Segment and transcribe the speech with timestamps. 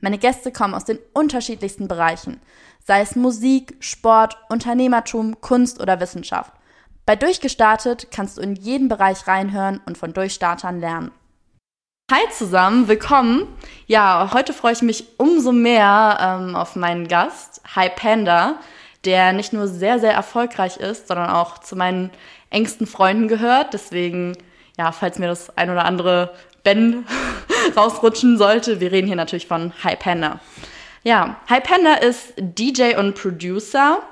[0.00, 2.40] Meine Gäste kommen aus den unterschiedlichsten Bereichen,
[2.84, 6.52] sei es Musik, Sport, Unternehmertum, Kunst oder Wissenschaft.
[7.04, 11.10] Bei Durchgestartet kannst du in jeden Bereich reinhören und von Durchstartern lernen.
[12.10, 13.46] Hi zusammen, willkommen.
[13.86, 18.56] Ja, heute freue ich mich umso mehr ähm, auf meinen Gast, Hi Panda,
[19.04, 22.10] der nicht nur sehr, sehr erfolgreich ist, sondern auch zu meinen
[22.48, 23.74] engsten Freunden gehört.
[23.74, 24.36] Deswegen,
[24.78, 27.06] ja, falls mir das ein oder andere Ben
[27.76, 28.80] rausrutschen sollte.
[28.80, 30.40] Wir reden hier natürlich von Panda.
[31.02, 34.02] Ja, Panda ist DJ und Producer.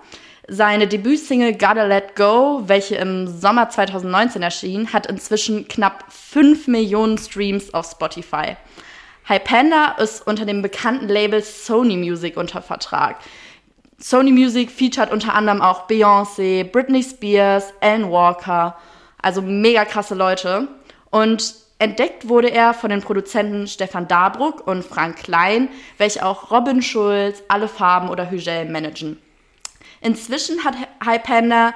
[0.50, 7.18] Seine Debütsingle Gotta Let Go, welche im Sommer 2019 erschien, hat inzwischen knapp 5 Millionen
[7.18, 8.56] Streams auf Spotify.
[9.28, 13.16] High Panda ist unter dem bekannten Label Sony Music unter Vertrag.
[13.98, 18.74] Sony Music featured unter anderem auch Beyoncé, Britney Spears, Alan Walker,
[19.20, 20.68] also mega krasse Leute.
[21.10, 26.82] Und Entdeckt wurde er von den Produzenten Stefan Dabruck und Frank Klein, welche auch Robin
[26.82, 29.18] Schulz, Alle Farben oder Hügel managen.
[30.00, 30.74] Inzwischen hat
[31.22, 31.74] Panda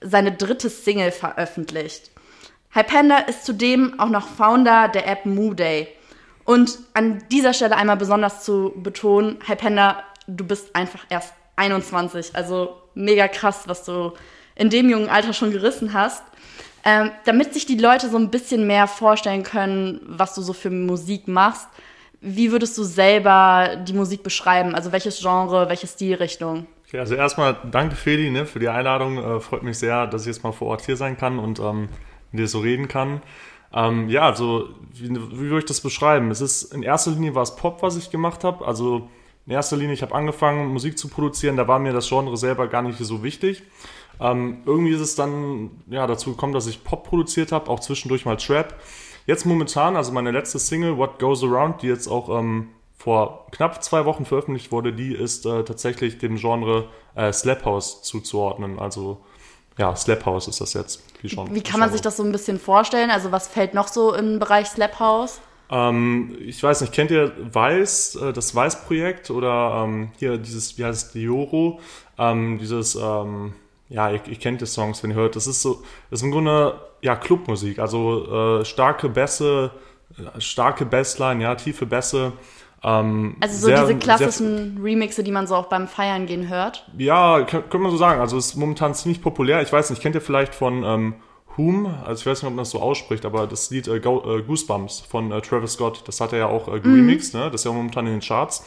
[0.00, 2.10] seine dritte Single veröffentlicht.
[2.72, 5.88] Panda ist zudem auch noch Founder der App MooDay.
[6.44, 12.80] Und an dieser Stelle einmal besonders zu betonen, Panda, du bist einfach erst 21, also
[12.94, 14.12] mega krass, was du
[14.54, 16.22] in dem jungen Alter schon gerissen hast.
[16.84, 20.70] Ähm, damit sich die Leute so ein bisschen mehr vorstellen können, was du so für
[20.70, 21.68] Musik machst,
[22.20, 24.74] wie würdest du selber die Musik beschreiben?
[24.74, 26.66] Also welches Genre, welche Stilrichtung?
[26.86, 29.18] Okay, also erstmal danke Feli ne, für die Einladung.
[29.18, 31.88] Äh, freut mich sehr, dass ich jetzt mal vor Ort hier sein kann und ähm,
[32.32, 33.22] mit dir so reden kann.
[33.72, 36.30] Ähm, ja, also wie, wie würde ich das beschreiben?
[36.30, 38.66] Es ist in erster Linie war es Pop, was ich gemacht habe.
[38.66, 39.08] Also
[39.46, 42.68] in erster Linie, ich habe angefangen, Musik zu produzieren, da war mir das Genre selber
[42.68, 43.62] gar nicht so wichtig.
[44.20, 48.24] Ähm, irgendwie ist es dann ja, dazu gekommen, dass ich Pop produziert habe, auch zwischendurch
[48.24, 48.74] mal Trap.
[49.26, 53.82] Jetzt momentan, also meine letzte Single, What Goes Around, die jetzt auch ähm, vor knapp
[53.82, 58.78] zwei Wochen veröffentlicht wurde, die ist äh, tatsächlich dem Genre äh, Slap House zuzuordnen.
[58.78, 59.22] Also
[59.78, 61.02] ja, Slap House ist das jetzt.
[61.22, 63.10] Die Genre, Wie kann man sich das so ein bisschen vorstellen?
[63.10, 65.40] Also was fällt noch so im Bereich Slap House?
[65.70, 70.84] Ähm, ich weiß nicht, kennt ihr Weiß, äh, das Weiß-Projekt oder ähm, hier dieses, wie
[70.84, 71.80] heißt es, Dioro,
[72.18, 73.54] ähm, dieses ähm,
[73.90, 75.36] ja, ihr, ihr kennt die Songs, wenn ihr hört.
[75.36, 79.72] Das ist so, das ist im Grunde ja Clubmusik, also äh, starke Bässe,
[80.16, 82.32] äh, starke Bassline, ja, tiefe Bässe.
[82.82, 86.48] Ähm, also so sehr, diese klassischen sehr, Remixe, die man so auch beim Feiern gehen
[86.48, 86.86] hört?
[86.96, 88.20] Ja, kann, kann man so sagen.
[88.20, 89.60] Also ist momentan ziemlich populär.
[89.60, 91.14] Ich weiß nicht, kennt ihr vielleicht von ähm,
[91.56, 91.86] Whom?
[92.04, 94.42] Also ich weiß nicht, ob man das so ausspricht, aber das Lied äh, Go, äh,
[94.42, 97.40] Goosebumps von äh, Travis Scott, das hat er ja auch äh, geremixed, mhm.
[97.40, 97.50] ne?
[97.50, 98.64] Das ist ja momentan in den Charts.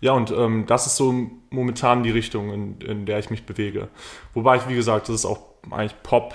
[0.00, 1.14] Ja, und ähm, das ist so
[1.50, 3.88] momentan die Richtung, in, in der ich mich bewege.
[4.34, 5.40] Wobei ich, wie gesagt, das ist auch
[5.70, 6.34] eigentlich Pop,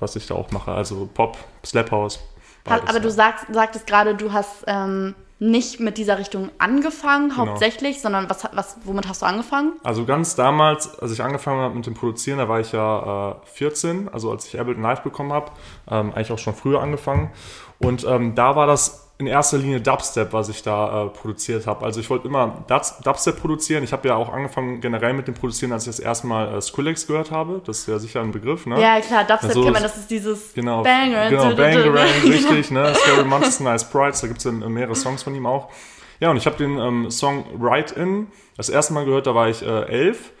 [0.00, 0.72] was ich da auch mache.
[0.72, 2.18] Also Pop, Slap House.
[2.64, 7.46] Beides, aber du sagst, sagtest gerade, du hast ähm, nicht mit dieser Richtung angefangen, genau.
[7.46, 9.74] hauptsächlich, sondern was, was, womit hast du angefangen?
[9.82, 13.46] Also ganz damals, als ich angefangen habe mit dem Produzieren, da war ich ja äh,
[13.46, 15.52] 14, also als ich Ableton Live bekommen habe,
[15.90, 17.30] ähm, eigentlich auch schon früher angefangen.
[17.78, 21.84] Und ähm, da war das in erster Linie Dubstep, was ich da äh, produziert habe.
[21.84, 23.84] Also ich wollte immer Dubstep produzieren.
[23.84, 26.60] Ich habe ja auch angefangen generell mit dem Produzieren, als ich das erste Mal äh,
[26.60, 27.62] Skrillex gehört habe.
[27.64, 28.80] Das ist ja sicher ein Begriff, ne?
[28.80, 31.30] Ja, klar, Dubstep also, kennt man, das ist dieses genau, Banger.
[31.30, 32.92] Genau, Bangerang, richtig, ne?
[32.94, 35.70] Scary Monsters, Nice Prides, da gibt es ja mehrere Songs von ihm auch.
[36.18, 39.48] Ja, und ich habe den ähm, Song Right In das erste Mal gehört, da war
[39.48, 40.32] ich äh, elf.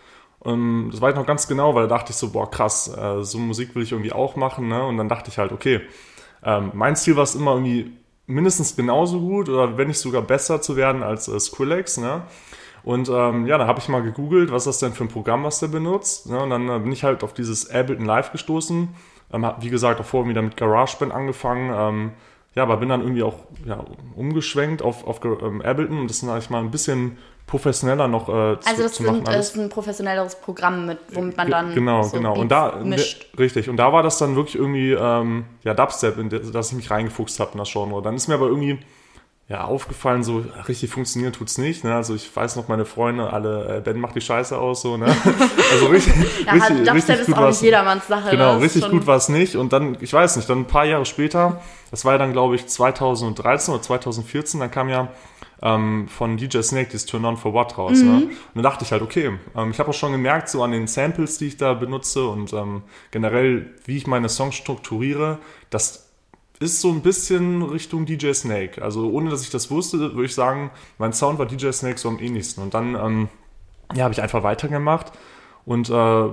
[0.44, 3.22] Ähm, das weiß ich noch ganz genau, weil da dachte ich so, boah, krass, äh,
[3.22, 4.84] so Musik will ich irgendwie auch machen, ne?
[4.84, 5.80] Und dann dachte ich halt, okay,
[6.44, 7.92] ähm, mein Ziel war es immer irgendwie
[8.26, 11.98] mindestens genauso gut oder wenn nicht sogar besser zu werden als äh, Skrillex.
[11.98, 12.22] Ne?
[12.82, 15.60] Und ähm, ja, da habe ich mal gegoogelt, was das denn für ein Programm, was
[15.60, 16.28] der benutzt.
[16.28, 16.38] Ne?
[16.38, 18.88] Und dann äh, bin ich halt auf dieses Ableton Live gestoßen.
[19.32, 21.72] Ähm, hab, wie gesagt, davor wieder mit GarageBand angefangen.
[21.74, 22.10] Ähm,
[22.54, 23.84] ja, aber bin dann irgendwie auch ja,
[24.14, 28.58] umgeschwenkt auf, auf ähm, Ableton und das ist ich mal ein bisschen professioneller noch äh,
[28.60, 32.16] zu, Also das zu machen, ist ein professionelleres Programm, mit, womit man dann genau so
[32.16, 33.26] genau und da mischt.
[33.38, 36.90] richtig und da war das dann wirklich irgendwie ähm, ja Dubstep, in das ich mich
[36.90, 38.02] reingefuchst habe in das Genre.
[38.02, 38.78] Dann ist mir aber irgendwie
[39.46, 41.84] ja, aufgefallen, so richtig funktionieren tut's nicht.
[41.84, 41.94] Ne?
[41.94, 45.04] Also ich weiß noch, meine Freunde alle, äh, Ben macht die Scheiße aus, so, ne?
[45.72, 46.14] Also richtig,
[46.46, 48.30] ja, richtig, Dubstep richtig ist gut auch nicht jedermanns Sache.
[48.30, 49.56] Genau, richtig gut war es nicht.
[49.56, 52.54] Und dann, ich weiß nicht, dann ein paar Jahre später, das war ja dann, glaube
[52.54, 55.08] ich, 2013 oder 2014, dann kam ja
[55.62, 58.02] ähm, von DJ Snake, dieses Turn On for What raus.
[58.02, 58.06] Mhm.
[58.06, 58.22] Ne?
[58.24, 60.86] Und dann dachte ich halt, okay, ähm, ich habe auch schon gemerkt, so an den
[60.86, 65.38] Samples, die ich da benutze und ähm, generell, wie ich meine Songs strukturiere,
[65.70, 66.10] das
[66.60, 68.82] ist so ein bisschen Richtung DJ Snake.
[68.82, 72.08] Also ohne, dass ich das wusste, würde ich sagen, mein Sound war DJ Snake so
[72.08, 72.62] am ähnlichsten.
[72.62, 73.28] Und dann ähm,
[73.94, 75.12] ja, habe ich einfach weitergemacht
[75.64, 76.28] und äh,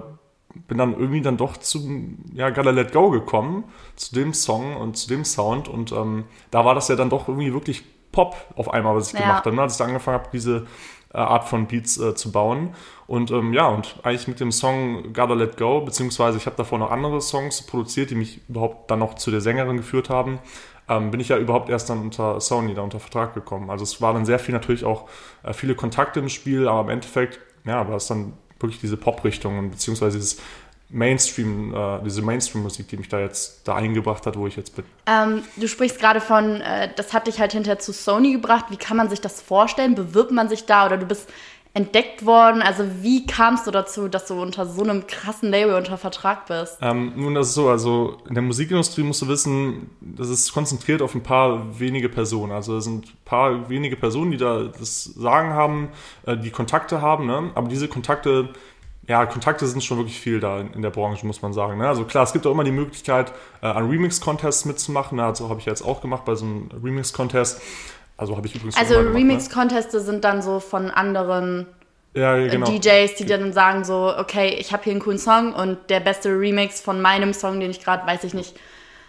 [0.68, 3.66] bin dann irgendwie dann doch zu ja, Gotta Let Go gekommen,
[3.96, 5.68] zu dem Song und zu dem Sound.
[5.68, 9.14] Und ähm, da war das ja dann doch irgendwie wirklich Pop auf einmal, was ich
[9.14, 9.22] ja.
[9.22, 9.62] gemacht habe, ne?
[9.62, 10.68] als ich da angefangen habe, diese
[11.14, 12.74] äh, Art von Beats äh, zu bauen.
[13.08, 16.80] Und ähm, ja, und eigentlich mit dem Song Gotta Let Go, beziehungsweise ich habe davor
[16.80, 20.40] noch andere Songs produziert, die mich überhaupt dann noch zu der Sängerin geführt haben,
[20.88, 23.70] ähm, bin ich ja überhaupt erst dann unter Sony da unter Vertrag gekommen.
[23.70, 25.10] Also es war dann sehr viel natürlich auch
[25.44, 29.72] äh, viele Kontakte im Spiel, aber im Endeffekt, ja, war es dann wirklich diese Pop-Richtung
[29.72, 30.42] beziehungsweise dieses
[30.92, 34.86] Mainstream, äh, diese Mainstream-Musik, die mich da jetzt da eingebracht hat, wo ich jetzt bin.
[35.06, 38.66] Ähm, du sprichst gerade von, äh, das hat dich halt hinterher zu Sony gebracht.
[38.70, 39.96] Wie kann man sich das vorstellen?
[39.96, 41.30] Bewirbt man sich da oder du bist
[41.74, 42.62] entdeckt worden?
[42.62, 46.78] Also wie kamst du dazu, dass du unter so einem krassen Label unter Vertrag bist?
[46.82, 51.02] Ähm, nun, das ist so, also in der Musikindustrie musst du wissen, das ist konzentriert
[51.02, 52.52] auf ein paar wenige Personen.
[52.52, 55.90] Also es sind ein paar wenige Personen, die da das Sagen haben,
[56.26, 57.52] äh, die Kontakte haben, ne?
[57.56, 58.50] aber diese Kontakte
[59.08, 61.80] ja, Kontakte sind schon wirklich viel da in, in der Branche, muss man sagen.
[61.80, 61.88] Ne?
[61.88, 65.18] Also klar, es gibt auch immer die Möglichkeit, äh, an Remix-Contests mitzumachen.
[65.18, 65.26] Ne?
[65.26, 67.62] Also habe ich jetzt auch gemacht bei so einem Remix-Contest.
[68.18, 70.04] Also habe ich übrigens Also Remix-Conteste ne?
[70.04, 71.66] sind dann so von anderen
[72.14, 72.68] ja, genau.
[72.68, 76.30] DJs, die dann sagen so, okay, ich habe hier einen coolen Song und der beste
[76.30, 78.56] Remix von meinem Song, den ich gerade, weiß ich nicht,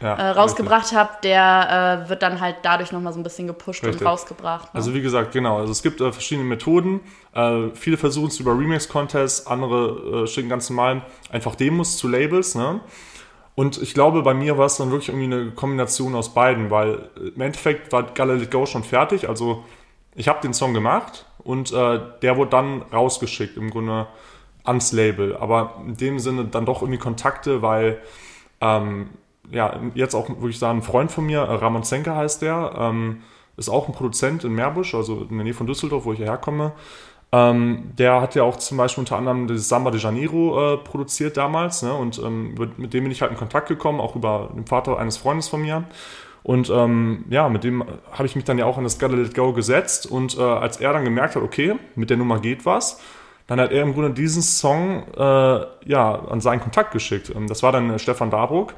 [0.03, 3.85] ja, äh, rausgebracht habe, der äh, wird dann halt dadurch nochmal so ein bisschen gepusht
[3.85, 4.01] richtig.
[4.01, 4.75] und rausgebracht.
[4.75, 4.79] Ne?
[4.79, 7.01] Also wie gesagt, genau, also es gibt äh, verschiedene Methoden.
[7.35, 12.55] Äh, viele versuchen es über Remix-Contests, andere äh, schicken ganz normal einfach Demos zu Labels,
[12.55, 12.81] ne?
[13.55, 17.11] Und ich glaube, bei mir war es dann wirklich irgendwie eine Kombination aus beiden, weil
[17.35, 19.29] im Endeffekt war Gala Let Go schon fertig.
[19.29, 19.65] Also
[20.15, 24.07] ich habe den Song gemacht und äh, der wurde dann rausgeschickt, im Grunde
[24.65, 25.37] ans Label.
[25.37, 28.01] Aber in dem Sinne dann doch irgendwie Kontakte, weil
[28.63, 29.11] ähm,
[29.51, 32.73] ja, jetzt auch, würde ich sagen, ein Freund von mir, äh, Ramon Zenker heißt der,
[32.79, 33.23] ähm,
[33.57, 36.39] ist auch ein Produzent in Meerbusch, also in der Nähe von Düsseldorf, wo ich hierher
[36.39, 36.73] komme.
[37.35, 41.39] Ähm, der hat ja auch zum Beispiel unter anderem das Samba de Janeiro äh, produziert
[41.39, 41.95] damals, ne?
[41.95, 44.99] Und ähm, mit, mit, dem bin ich halt in Kontakt gekommen, auch über den Vater
[44.99, 45.85] eines Freundes von mir.
[46.43, 49.35] Und ähm, ja, mit dem habe ich mich dann ja auch an das Gotta Let
[49.35, 50.07] Go gesetzt.
[50.07, 53.01] Und äh, als er dann gemerkt hat, okay, mit der Nummer geht was,
[53.47, 55.21] dann hat er im Grunde diesen Song äh,
[55.87, 57.33] ja, an seinen Kontakt geschickt.
[57.35, 58.75] Ähm, das war dann äh, Stefan Dabruck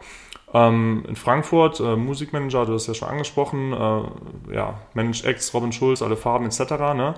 [0.55, 5.73] ähm, in Frankfurt, äh, Musikmanager, du hast ja schon angesprochen, äh, ja, Managed Acts, Robin
[5.73, 6.61] Schulz, alle Farben etc.
[6.95, 7.15] Ne?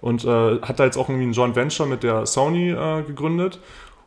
[0.00, 3.60] Und äh, hat da jetzt auch irgendwie ein Joint Venture mit der Sony äh, gegründet.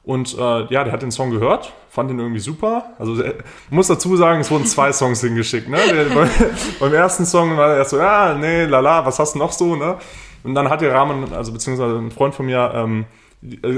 [0.03, 2.87] Und äh, ja, der hat den Song gehört, fand ihn irgendwie super.
[2.99, 3.35] Also äh,
[3.69, 5.69] muss dazu sagen, es wurden zwei Songs hingeschickt.
[5.69, 5.77] Ne?
[5.77, 6.05] Der,
[6.81, 9.77] beim ersten Song war er so, ja, nee, lala, was hast du noch so?
[9.77, 9.97] Ne?
[10.43, 13.05] Und dann hat der Rahmen, also beziehungsweise ein Freund von mir, ähm,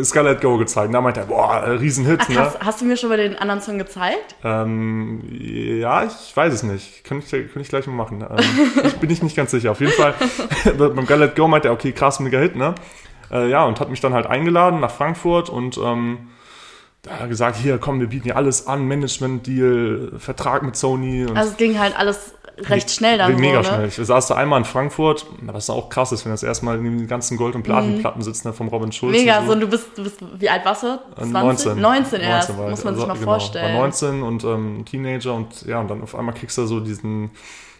[0.04, 0.94] Scarlet Go gezeigt.
[0.94, 2.20] Da meinte er, boah, Riesenhit.
[2.22, 2.40] Ach, ne?
[2.40, 4.36] hast, hast, du mir schon mal den anderen Song gezeigt?
[4.44, 7.04] Ähm, ja, ich weiß es nicht.
[7.04, 8.22] Könnte ich, könnte ich gleich mal machen.
[8.22, 9.72] Ähm, ich bin ich nicht ganz sicher.
[9.72, 10.14] Auf jeden Fall,
[10.78, 12.76] beim Scarlet Go meinte er, okay, krass, mega Hit, ne?
[13.32, 16.30] Äh, ja, und hat mich dann halt eingeladen nach Frankfurt und ähm,
[17.02, 21.26] da gesagt, hier, komm, wir bieten dir alles an, Management-Deal, Vertrag mit Sony.
[21.34, 23.36] also es ging halt alles recht schnell dann.
[23.36, 23.76] Mega so, ne?
[23.76, 23.88] schnell.
[23.88, 27.08] Ich saß da einmal in Frankfurt, was auch krass ist, wenn das erstmal in den
[27.08, 28.24] ganzen Gold- und Platinplatten mhm.
[28.24, 29.18] sitzt, ne, vom Robin Schulz.
[29.18, 29.54] Mega, so.
[29.54, 29.60] so.
[29.60, 31.00] du bist, du bist, wie alt warst du?
[31.18, 31.34] 20?
[31.34, 31.82] 19.
[31.82, 33.76] 19 erst, 19 muss man also, sich mal genau, vorstellen.
[33.76, 37.32] War 19 und ähm, Teenager und ja, und dann auf einmal kriegst du so diesen,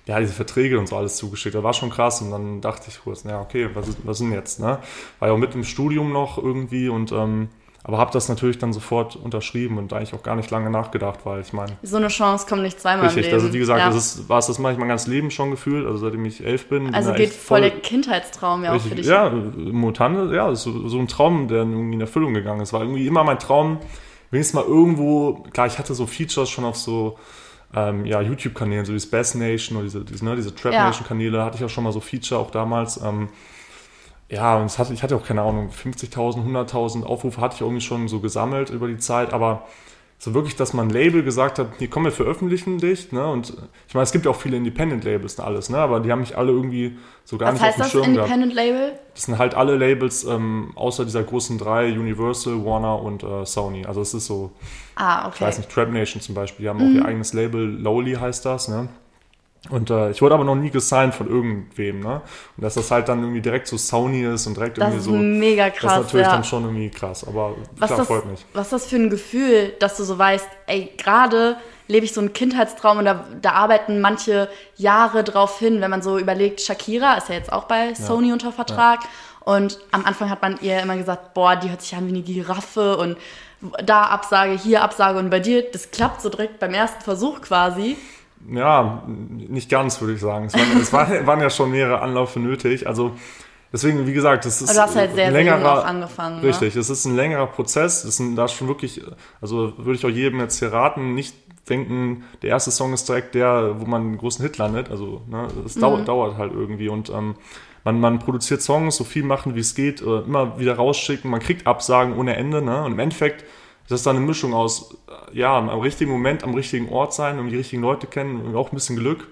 [0.06, 1.56] ja, diese Verträge und so alles zugeschickt.
[1.56, 4.32] Das war schon krass und dann dachte ich kurz, naja, okay, was, ist, was sind
[4.34, 4.80] jetzt, ne?
[5.20, 7.50] War ja auch mit im Studium noch irgendwie und ähm,
[7.88, 11.42] aber habe das natürlich dann sofort unterschrieben und eigentlich auch gar nicht lange nachgedacht, weil
[11.42, 11.78] ich meine.
[11.84, 13.32] So eine Chance kommt nicht zweimal richtig.
[13.32, 13.86] Also wie gesagt, ja.
[13.86, 16.44] das ist, war es das mache ich mein ganzes Leben schon gefühlt, also seitdem ich
[16.44, 16.96] elf bin.
[16.96, 19.06] Also geht voll, der Kindheitstraum ja richtig, auch für dich.
[19.06, 22.74] Ja, momentan, ja, so, so ein Traum, der irgendwie in Erfüllung gegangen ist.
[22.74, 23.78] War irgendwie immer mein Traum,
[24.32, 27.20] wenigstens mal irgendwo, klar, ich hatte so Features schon auf so
[27.76, 31.58] ähm, ja, YouTube-Kanälen, so wie Space Nation oder diese, diese, ne, diese Trap Nation-Kanäle, hatte
[31.58, 33.00] ich auch schon mal so Feature auch damals.
[33.04, 33.30] Ähm,
[34.30, 38.08] ja, und hatte, ich hatte auch keine Ahnung, 50.000, 100.000 Aufrufe hatte ich irgendwie schon
[38.08, 39.66] so gesammelt über die Zeit, aber
[40.18, 43.54] so wirklich, dass man ein Label gesagt hat, hier komm, wir veröffentlichen dich, ne, und
[43.88, 46.38] ich meine, es gibt ja auch viele Independent-Labels und alles, ne, aber die haben mich
[46.38, 48.30] alle irgendwie so gar Was nicht auf dem Schirm gehabt.
[48.30, 49.00] Das, Independent-Label?
[49.14, 53.86] Das sind halt alle Labels, ähm, außer dieser großen drei, Universal, Warner und äh, Sony,
[53.86, 54.52] also es ist so,
[54.96, 55.36] ah, okay.
[55.36, 56.98] ich weiß nicht, Trap Nation zum Beispiel, die haben mhm.
[56.98, 58.88] auch ihr eigenes Label, Lowly heißt das, ne,
[59.70, 62.22] und äh, ich wurde aber noch nie gesigned von irgendwem, ne?
[62.58, 65.12] Und dass das halt dann irgendwie direkt so Sony ist und direkt das irgendwie so.
[65.12, 65.82] Das ist mega krass.
[65.82, 66.34] Das ist natürlich ja.
[66.34, 68.46] dann schon irgendwie krass, aber was klar, das, freut mich.
[68.54, 71.58] Was ist das für ein Gefühl, dass du so weißt, ey, gerade
[71.88, 76.02] lebe ich so einen Kindheitstraum und da, da arbeiten manche Jahre drauf hin, wenn man
[76.02, 79.00] so überlegt, Shakira ist ja jetzt auch bei Sony unter Vertrag.
[79.42, 82.24] Und am Anfang hat man ihr immer gesagt, boah, die hört sich an wie eine
[82.24, 83.18] Giraffe und
[83.84, 87.98] da Absage, hier Absage und bei dir, das klappt so direkt beim ersten Versuch quasi.
[88.50, 90.46] Ja, nicht ganz, würde ich sagen.
[90.46, 92.88] Es waren, es waren, waren ja schon mehrere Anläufe nötig.
[92.88, 93.16] Also
[93.72, 96.42] deswegen, wie gesagt, das ist Also du hast halt sehr, ein sehr längerer, auch angefangen.
[96.42, 96.48] Ne?
[96.48, 98.04] Richtig, es ist ein längerer Prozess.
[98.04, 99.02] Das ist ein, da ist schon wirklich,
[99.42, 101.36] also würde ich auch jedem jetzt hier raten, nicht
[101.70, 104.92] denken, der erste Song ist direkt der, wo man einen großen Hit landet.
[104.92, 107.36] Also ne, es dauert, dauert halt irgendwie und ähm,
[107.84, 111.40] man, man produziert Songs, so viel machen, wie es geht, äh, immer wieder rausschicken, man
[111.40, 112.62] kriegt Absagen ohne Ende.
[112.62, 112.84] Ne?
[112.84, 113.46] Und im Endeffekt
[113.86, 117.38] ist das dann eine Mischung aus, äh, ja, am richtigen Moment, am richtigen Ort sein
[117.38, 119.28] und die richtigen Leute kennen und auch ein bisschen Glück.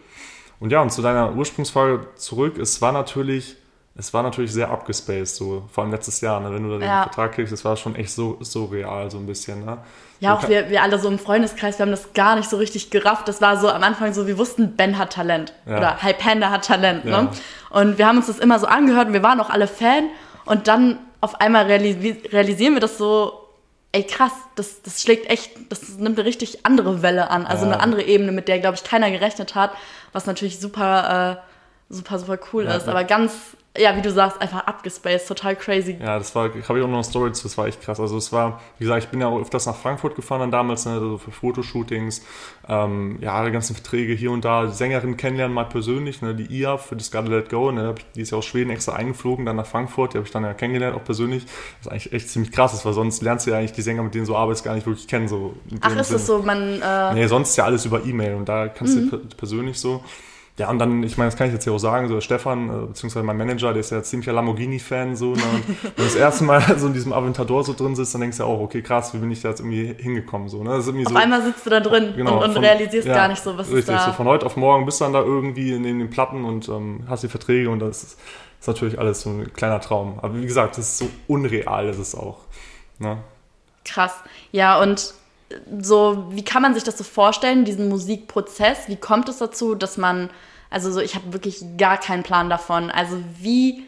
[0.60, 3.56] Und ja, und zu deiner Ursprungsfrage zurück, es war natürlich,
[3.96, 6.54] es war natürlich sehr abgespaced, so, vor allem letztes Jahr, ne?
[6.54, 7.04] wenn du da den Ja.
[7.04, 9.80] Vertrag kriegst, es war schon echt so, so real, so ein bisschen, ne?
[10.20, 12.58] Ja, So auch wir, wir alle so im Freundeskreis, wir haben das gar nicht so
[12.58, 13.28] richtig gerafft.
[13.28, 15.54] Das war so am Anfang so, wir wussten, Ben hat Talent.
[15.66, 15.78] Ja.
[15.78, 17.04] Oder Hype Panda hat Talent.
[17.06, 17.24] Ja.
[17.24, 17.30] Ne?
[17.72, 20.06] Und wir haben uns das immer so angehört und wir waren auch alle Fan.
[20.46, 23.43] Und dann auf einmal realisi realisieren wir das so,
[23.94, 27.46] ey krass, das, das schlägt echt, das nimmt eine richtig andere Welle an.
[27.46, 27.72] Also Ja.
[27.74, 29.72] eine andere Ebene, mit der, glaube ich, keiner gerechnet hat.
[30.12, 32.88] Was natürlich super, äh, super, super cool Ja, ist.
[32.90, 33.34] Aber ganz,
[33.76, 35.98] ja, wie du sagst, einfach abgespaced, total crazy.
[36.00, 38.00] Ja, das war, habe ich auch noch eine Story zu, das war echt krass.
[38.00, 40.86] Also es war, wie gesagt, ich bin ja auch öfters nach Frankfurt gefahren dann damals,
[40.86, 42.24] ne, so für Fotoshootings,
[42.70, 46.62] ähm, ja, die ganzen Verträge hier und da, die Sängerin kennenlernen mal persönlich, ne, die
[46.62, 49.56] IA für das Gotta Let Go, ne, die ist ja aus Schweden extra eingeflogen, dann
[49.56, 51.46] nach Frankfurt, die habe ich dann ja kennengelernt, auch persönlich.
[51.46, 54.04] Das ist eigentlich echt ziemlich krass, ist, weil sonst lernst du ja eigentlich die Sänger,
[54.04, 55.56] mit denen du arbeitest, gar nicht wirklich kennen, so.
[55.82, 56.20] Ach, ist es Sinne.
[56.20, 59.20] so, man, äh, Nee, sonst ist ja alles über E-Mail und da kannst du per-
[59.36, 60.04] persönlich so.
[60.58, 62.86] Ja, und dann, ich meine, das kann ich jetzt hier auch sagen, so Stefan, äh,
[62.86, 65.42] beziehungsweise mein Manager, der ist ja ziemlicher Lamborghini-Fan, so, ne?
[65.52, 68.38] und wenn du das erste Mal so in diesem Aventador so drin sitzt, dann denkst
[68.38, 70.70] du ja auch, okay, krass, wie bin ich da jetzt irgendwie hingekommen, so, ne?
[70.70, 73.08] Das ist irgendwie auf so, einmal sitzt du da drin genau, und, und von- realisierst
[73.08, 74.06] ja, gar nicht so, was ist Richtig, da.
[74.06, 77.06] so von heute auf morgen bist du dann da irgendwie neben den Platten und ähm,
[77.10, 78.20] hast die Verträge und das ist,
[78.60, 80.20] ist natürlich alles so ein kleiner Traum.
[80.22, 82.38] Aber wie gesagt, das ist so unreal, ist es auch,
[83.00, 83.18] ne?
[83.86, 84.14] Krass.
[84.52, 85.16] Ja, und
[85.80, 88.88] so, wie kann man sich das so vorstellen, diesen Musikprozess?
[88.88, 90.30] Wie kommt es dazu, dass man,
[90.70, 92.90] also so, ich habe wirklich gar keinen Plan davon.
[92.90, 93.86] Also wie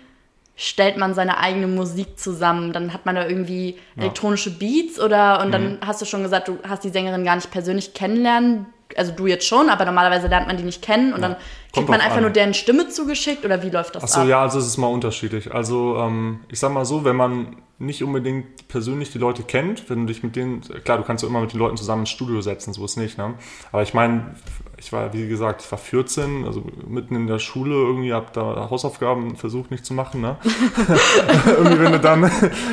[0.55, 2.71] stellt man seine eigene Musik zusammen?
[2.71, 5.51] Dann hat man da irgendwie elektronische Beats oder und Mhm.
[5.51, 8.67] dann hast du schon gesagt, du hast die Sängerin gar nicht persönlich kennenlernen.
[8.95, 11.35] Also du jetzt schon, aber normalerweise lernt man die nicht kennen und dann
[11.75, 12.23] Kommt kriegt man einfach an.
[12.23, 14.27] nur deren Stimme zugeschickt oder wie läuft das Achso, ab?
[14.27, 15.53] ja, also es ist mal unterschiedlich.
[15.53, 20.01] Also ähm, ich sag mal so, wenn man nicht unbedingt persönlich die Leute kennt, wenn
[20.01, 22.39] du dich mit denen, klar, du kannst ja immer mit den Leuten zusammen ins Studio
[22.39, 23.33] setzen, so ist nicht, ne?
[23.73, 24.35] Aber ich meine,
[24.77, 28.69] ich war, wie gesagt, ich war 14, also mitten in der Schule irgendwie, hab da
[28.69, 30.37] Hausaufgaben versucht nicht zu machen, ne?
[31.45, 32.31] irgendwie, wenn du dann,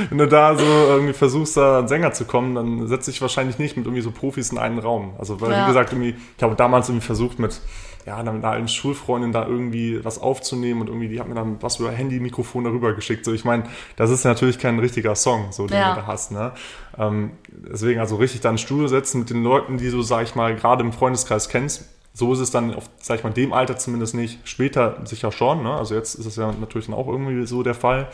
[0.08, 3.58] wenn du da so irgendwie versuchst, da an Sänger zu kommen, dann setzt dich wahrscheinlich
[3.58, 5.14] nicht mit irgendwie so Profis in einen Raum.
[5.18, 5.64] Also, weil, Ja.
[5.64, 7.60] wie gesagt, irgendwie, ich habe damals irgendwie versucht mit,
[8.06, 11.34] ja, dann mit einer alten Schulfreundin da irgendwie was aufzunehmen und irgendwie, die hat mir
[11.34, 13.24] dann was über Handy-Mikrofon darüber geschickt.
[13.24, 13.64] So, ich meine,
[13.96, 15.94] das ist natürlich kein richtiger Song, so, den Ja.
[15.94, 16.52] du da hast, ne?
[16.98, 20.34] Ähm, deswegen, also richtig da ein Studio setzen mit den Leuten, die du, sag ich
[20.34, 21.88] mal, gerade im Freundeskreis kennst.
[22.14, 24.46] So ist es dann, auf, sag ich mal, dem Alter zumindest nicht.
[24.46, 25.72] Später sicher schon, ne?
[25.72, 28.08] Also jetzt ist es ja natürlich dann auch irgendwie so der Fall.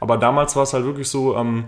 [0.00, 1.64] Aber damals war es halt wirklich so, ähm,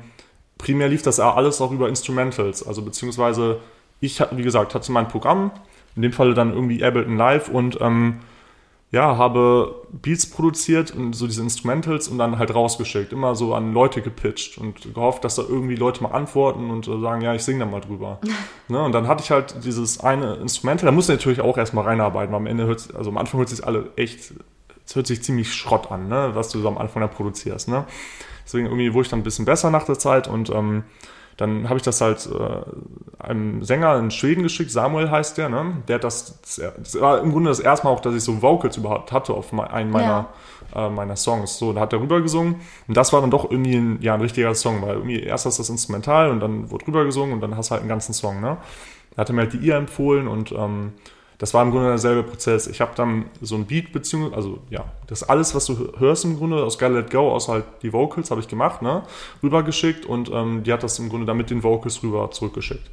[0.58, 2.66] primär lief das alles auch über Instrumentals.
[2.66, 3.60] Also beziehungsweise
[4.00, 5.52] ich, wie gesagt, hatte mein Programm,
[5.96, 8.20] in dem Falle dann irgendwie Ableton Live und ähm,
[8.92, 13.12] ja, habe Beats produziert und so diese Instrumentals und dann halt rausgeschickt.
[13.12, 17.00] Immer so an Leute gepitcht und gehofft, dass da irgendwie Leute mal antworten und äh,
[17.00, 18.18] sagen, ja, ich singe da mal drüber.
[18.68, 18.82] ne?
[18.82, 22.32] Und dann hatte ich halt dieses eine Instrumental, da musste ich natürlich auch erstmal reinarbeiten,
[22.32, 24.32] weil am Ende hört also am Anfang hört sich alle echt,
[24.84, 26.30] es hört sich ziemlich Schrott an, ne?
[26.34, 27.68] was du so am Anfang da produzierst.
[27.68, 27.84] Ne?
[28.44, 30.82] Deswegen irgendwie wurde ich dann ein bisschen besser nach der Zeit und ähm,
[31.36, 35.82] dann habe ich das halt äh, einem Sänger in Schweden geschickt, Samuel heißt der, ne?
[35.88, 38.76] Der hat das, das, war im Grunde das erste Mal auch, dass ich so Vocals
[38.76, 40.28] überhaupt hatte auf me- einen meiner,
[40.74, 41.58] äh, meiner Songs.
[41.58, 42.56] So, da hat er rüber gesungen
[42.88, 45.58] und das war dann doch irgendwie ein, ja, ein richtiger Song, weil irgendwie erst hast
[45.58, 48.12] du das Instrumental und dann wurde rüber gesungen und dann hast du halt einen ganzen
[48.12, 48.58] Song, ne?
[49.14, 50.92] Da hat er mir halt die ihr empfohlen und ähm,
[51.40, 52.66] das war im Grunde derselbe Prozess.
[52.66, 56.36] Ich habe dann so ein Beat beziehungsweise, also ja, das alles, was du hörst im
[56.36, 59.04] Grunde aus Gotta Let Go, außer halt die Vocals, habe ich gemacht, ne,
[59.42, 62.90] rübergeschickt und ähm, die hat das im Grunde dann mit den Vocals rüber zurückgeschickt.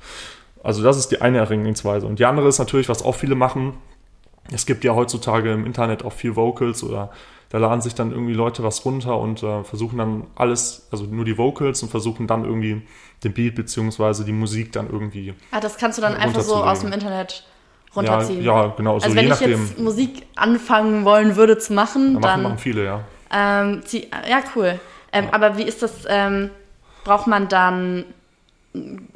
[0.64, 2.08] Also das ist die eine Herangehensweise.
[2.08, 3.74] Und die andere ist natürlich, was auch viele machen,
[4.50, 7.12] es gibt ja heutzutage im Internet auch viel Vocals oder
[7.50, 11.26] da laden sich dann irgendwie Leute was runter und äh, versuchen dann alles, also nur
[11.26, 12.82] die Vocals und versuchen dann irgendwie
[13.26, 16.80] den Beat beziehungsweise die Musik dann irgendwie Ah, das kannst du dann einfach so aus
[16.80, 17.46] dem Internet
[17.96, 18.44] runterziehen.
[18.44, 19.66] ja, genau, so also wenn je ich nachdem.
[19.66, 23.02] jetzt Musik anfangen wollen würde zu machen, Da machen, dann machen viele, ja.
[23.32, 24.80] ähm, zieh, ja cool.
[25.12, 26.04] Ähm, Aber wie ist das?
[26.08, 26.50] Ähm,
[27.04, 28.06] braucht man dann?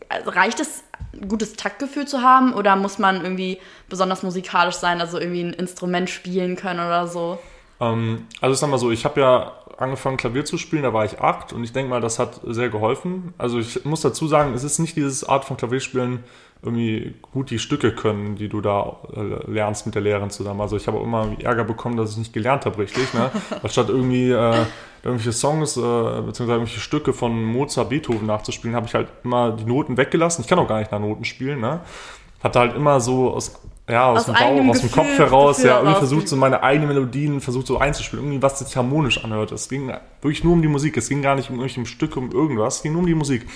[0.09, 3.59] Also reicht es ein gutes Taktgefühl zu haben oder muss man irgendwie
[3.89, 7.37] besonders musikalisch sein, also irgendwie ein Instrument spielen können oder so?
[7.79, 11.05] Ähm, also ich sag mal so, ich habe ja angefangen Klavier zu spielen, da war
[11.05, 13.33] ich acht und ich denke mal, das hat sehr geholfen.
[13.37, 16.23] Also ich muss dazu sagen, es ist nicht dieses Art von Klavierspielen,
[16.63, 20.61] irgendwie gut die Stücke können, die du da äh, lernst mit der Lehrerin zusammen.
[20.61, 23.13] Also ich habe auch immer Ärger bekommen, dass ich nicht gelernt habe, richtig.
[23.13, 23.31] Ne?
[23.69, 24.65] Statt irgendwie äh,
[25.03, 29.65] irgendwelche Songs äh, beziehungsweise irgendwelche Stücke von Mozart, Beethoven nachzuspielen, habe ich halt immer die
[29.65, 30.43] Noten weggelassen.
[30.43, 31.61] Ich kann auch gar nicht nach Noten spielen.
[31.61, 31.79] Ne?
[32.43, 35.71] Hatte halt immer so aus ja, aus, aus dem Bauch, aus dem Kopf heraus, Gefühl
[35.71, 39.51] ja, irgendwie versucht so meine eigenen Melodien, versucht so einzuspielen, irgendwie was sich harmonisch anhört.
[39.51, 39.91] Es ging
[40.21, 42.83] wirklich nur um die Musik, es ging gar nicht um irgendwelche Stücke, um irgendwas, es
[42.83, 43.47] ging nur um die Musik.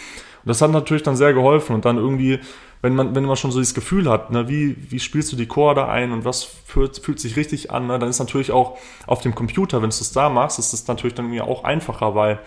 [0.46, 2.40] Und das hat natürlich dann sehr geholfen und dann irgendwie
[2.86, 5.48] wenn man, wenn man schon so dieses Gefühl hat, ne, wie, wie spielst du die
[5.48, 9.22] Chorde ein und was fühlt, fühlt sich richtig an, ne, dann ist natürlich auch auf
[9.22, 12.40] dem Computer, wenn du es da machst, ist es natürlich dann mir auch einfacher, weil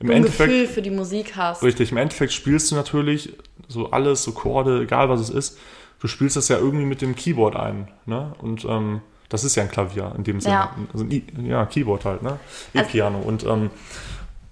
[0.00, 0.50] im du ein Endeffekt.
[0.50, 1.62] Gefühl für die Musik hast.
[1.62, 3.32] Richtig, im Endeffekt spielst du natürlich
[3.66, 5.58] so alles, so Chorde, egal was es ist,
[6.00, 9.00] du spielst das ja irgendwie mit dem Keyboard ein, ne, und, ähm,
[9.30, 10.54] das ist ja ein Klavier in dem Sinne.
[10.54, 11.06] Ja, also,
[11.42, 12.38] ja Keyboard halt, ne?
[12.72, 13.18] E-Piano.
[13.18, 13.70] Also, und ähm,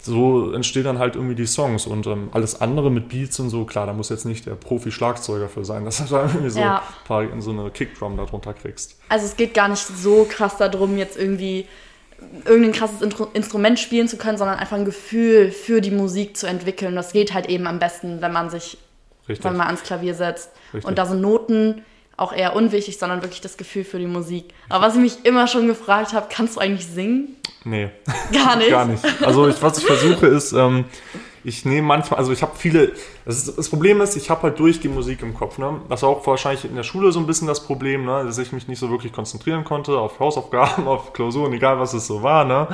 [0.07, 3.65] so entstehen dann halt irgendwie die Songs und ähm, alles andere mit Beats und so,
[3.65, 6.79] klar, da muss jetzt nicht der Profi-Schlagzeuger für sein, dass du da irgendwie so, ja.
[6.79, 8.99] ein paar, so eine Kickdrum darunter kriegst.
[9.09, 11.67] Also es geht gar nicht so krass darum, jetzt irgendwie
[12.45, 13.03] irgendein krasses
[13.35, 16.95] Instrument spielen zu können, sondern einfach ein Gefühl für die Musik zu entwickeln.
[16.97, 18.79] Das geht halt eben am besten, wenn man sich,
[19.29, 19.45] Richtig.
[19.45, 20.51] wenn man ans Klavier setzt.
[20.73, 20.89] Richtig.
[20.89, 21.83] Und da sind Noten
[22.17, 24.47] auch eher unwichtig, sondern wirklich das Gefühl für die Musik.
[24.69, 27.37] Aber was ich mich immer schon gefragt habe, kannst du eigentlich singen?
[27.65, 27.91] Nee.
[28.33, 28.71] Gar nicht.
[28.71, 29.05] Gar nicht.
[29.23, 30.85] Also ich, was ich versuche ist, ähm,
[31.47, 32.93] ich nehme manchmal, also ich habe viele,
[33.25, 35.59] das, ist, das, Problem ist, ich habe halt durchgehend Musik im Kopf.
[35.59, 35.81] Ne?
[35.89, 38.25] Das war auch wahrscheinlich in der Schule so ein bisschen das Problem, ne?
[38.25, 42.09] dass ich mich nicht so wirklich konzentrieren konnte auf Hausaufgaben, auf Klausuren, egal was es
[42.09, 42.45] so war.
[42.45, 42.67] Ne?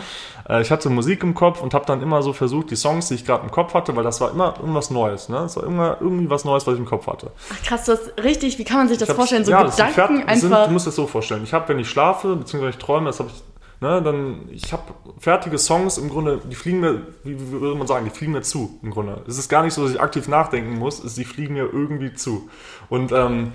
[0.49, 3.17] Äh, ich hatte Musik im Kopf und habe dann immer so versucht, die Songs, die
[3.17, 5.29] ich gerade im Kopf hatte, weil das war immer irgendwas Neues.
[5.29, 5.37] Ne?
[5.41, 7.31] Es war immer irgendwie was Neues, was ich im Kopf hatte.
[7.53, 9.45] Ach krass, das richtig, wie kann man sich das vorstellen?
[9.45, 10.39] So ja, Gedanken einfach...
[10.39, 11.45] Sind, du musst das so vorstellen.
[11.45, 13.43] Ich habe, wenn ich schlafe, beziehungsweise ich träume, das habe ich
[13.83, 14.85] Ne, dann, ich habe
[15.19, 18.43] fertige Songs im Grunde, die fliegen mir, wie, wie würde man sagen, die fliegen mir
[18.43, 19.23] zu im Grunde.
[19.27, 22.49] Es ist gar nicht so, dass ich aktiv nachdenken muss, sie fliegen mir irgendwie zu.
[22.89, 23.51] Und ähm,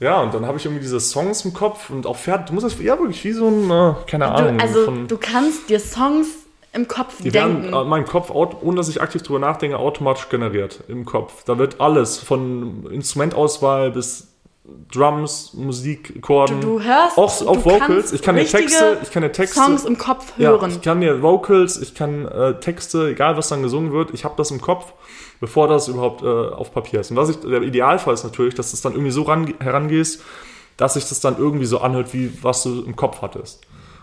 [0.00, 2.46] ja, und dann habe ich irgendwie diese Songs im Kopf und auch fertig.
[2.46, 4.58] Du musst das ja wirklich wie so ein, äh, keine du, Ahnung.
[4.58, 6.28] Also von, du kannst dir Songs
[6.72, 7.64] im Kopf die denken.
[7.64, 11.44] werden in meinem Kopf, ohne dass ich aktiv drüber nachdenke, automatisch generiert im Kopf.
[11.44, 14.31] Da wird alles von Instrumentauswahl bis
[14.64, 16.60] Drums, Musik, Chorden.
[16.60, 18.12] Du, du hörst auch, auch Vocals.
[18.12, 19.58] Ich kann dir Texte, ich kann dir Texte.
[19.58, 20.60] Songs im Kopf hören.
[20.60, 24.24] Ja, ich kann dir Vocals, ich kann äh, Texte, egal was dann gesungen wird, ich
[24.24, 24.92] habe das im Kopf,
[25.40, 27.10] bevor das überhaupt äh, auf Papier ist.
[27.10, 30.22] Und was ich, der Idealfall ist natürlich, dass du es dann irgendwie so ran, herangehst,
[30.76, 33.62] dass sich das dann irgendwie so anhört, wie was du im Kopf hattest.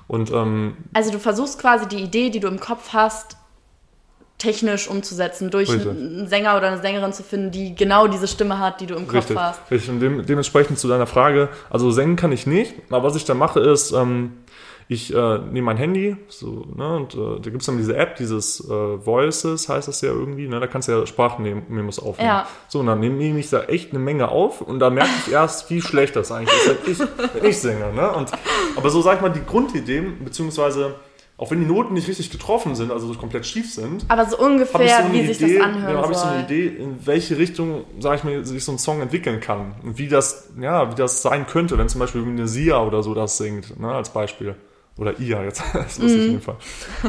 [0.09, 3.37] Und, ähm, also du versuchst quasi die Idee, die du im Kopf hast,
[4.39, 5.87] technisch umzusetzen, durch Richtig.
[5.87, 9.05] einen Sänger oder eine Sängerin zu finden, die genau diese Stimme hat, die du im
[9.05, 9.37] Kopf Richtig.
[9.37, 9.59] hast.
[9.69, 13.25] Richtig, und dem, dementsprechend zu deiner Frage, also singen kann ich nicht, aber was ich
[13.25, 14.31] dann mache ist, ähm,
[14.91, 18.15] ich äh, nehme mein Handy, so, ne, und äh, da gibt es dann diese App,
[18.15, 18.73] dieses äh,
[19.05, 22.29] Voices heißt das ja irgendwie, ne, da kannst du ja Sprachmemos aufnehmen.
[22.29, 22.47] Ja.
[22.69, 25.31] So, und dann nehme nehm ich da echt eine Menge auf und da merke ich
[25.31, 26.99] erst, wie schlecht das eigentlich ist, wenn ich,
[27.35, 27.93] wenn ich singe.
[27.93, 28.11] Ne?
[28.13, 28.31] Und,
[28.75, 30.95] aber so sag ich mal, die Grundidee, beziehungsweise
[31.39, 34.03] auch wenn die Noten nicht richtig getroffen sind, also komplett schief sind.
[34.09, 35.93] Aber so ungefähr, so wie Idee, sich das anhört.
[35.93, 38.77] Ja, habe ich so eine Idee, in welche Richtung, sage ich mal, sich so ein
[38.77, 39.73] Song entwickeln kann.
[39.81, 43.13] Und wie das, ja, wie das sein könnte, wenn zum Beispiel eine Sia oder so
[43.13, 44.55] das singt, ne, als Beispiel.
[44.97, 46.57] Oder Ia, jetzt, das wusste ich in dem Fall.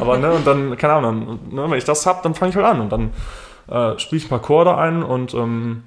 [0.00, 2.66] Aber, ne, und dann, keine Ahnung, ne, wenn ich das habe, dann fange ich halt
[2.66, 3.10] an und dann
[3.68, 5.82] äh, spiele ich ein paar Chorde ein und ähm,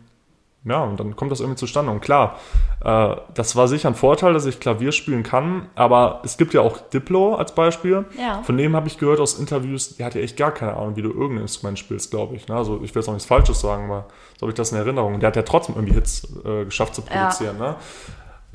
[0.65, 1.91] ja, und dann kommt das irgendwie zustande.
[1.91, 2.39] Und klar,
[2.83, 6.61] äh, das war sicher ein Vorteil, dass ich Klavier spielen kann, aber es gibt ja
[6.61, 8.05] auch Diplo als Beispiel.
[8.17, 8.41] Ja.
[8.43, 11.01] Von dem habe ich gehört aus Interviews, der hat ja echt gar keine Ahnung, wie
[11.01, 12.47] du irgendein Instrument spielst, glaube ich.
[12.47, 12.55] Ne?
[12.55, 14.05] Also ich will jetzt auch nichts Falsches sagen, aber
[14.37, 15.19] so habe ich das in Erinnerung.
[15.19, 17.57] Der hat ja trotzdem irgendwie Hits äh, geschafft zu produzieren.
[17.59, 17.71] Ja.
[17.71, 17.75] Ne?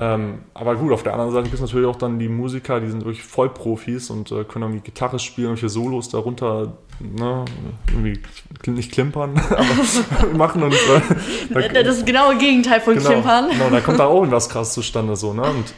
[0.01, 2.89] Ähm, aber gut, auf der anderen Seite gibt es natürlich auch dann die Musiker, die
[2.89, 7.43] sind wirklich Vollprofis und äh, können irgendwie Gitarre spielen, irgendwelche Solos darunter, ne,
[7.89, 8.21] irgendwie
[8.67, 13.49] nicht klimpern, aber machen und äh, da, das ist genau das Gegenteil von genau, Klimpern.
[13.49, 15.43] Genau, da kommt da auch irgendwas krass zustande so, ne?
[15.43, 15.73] Und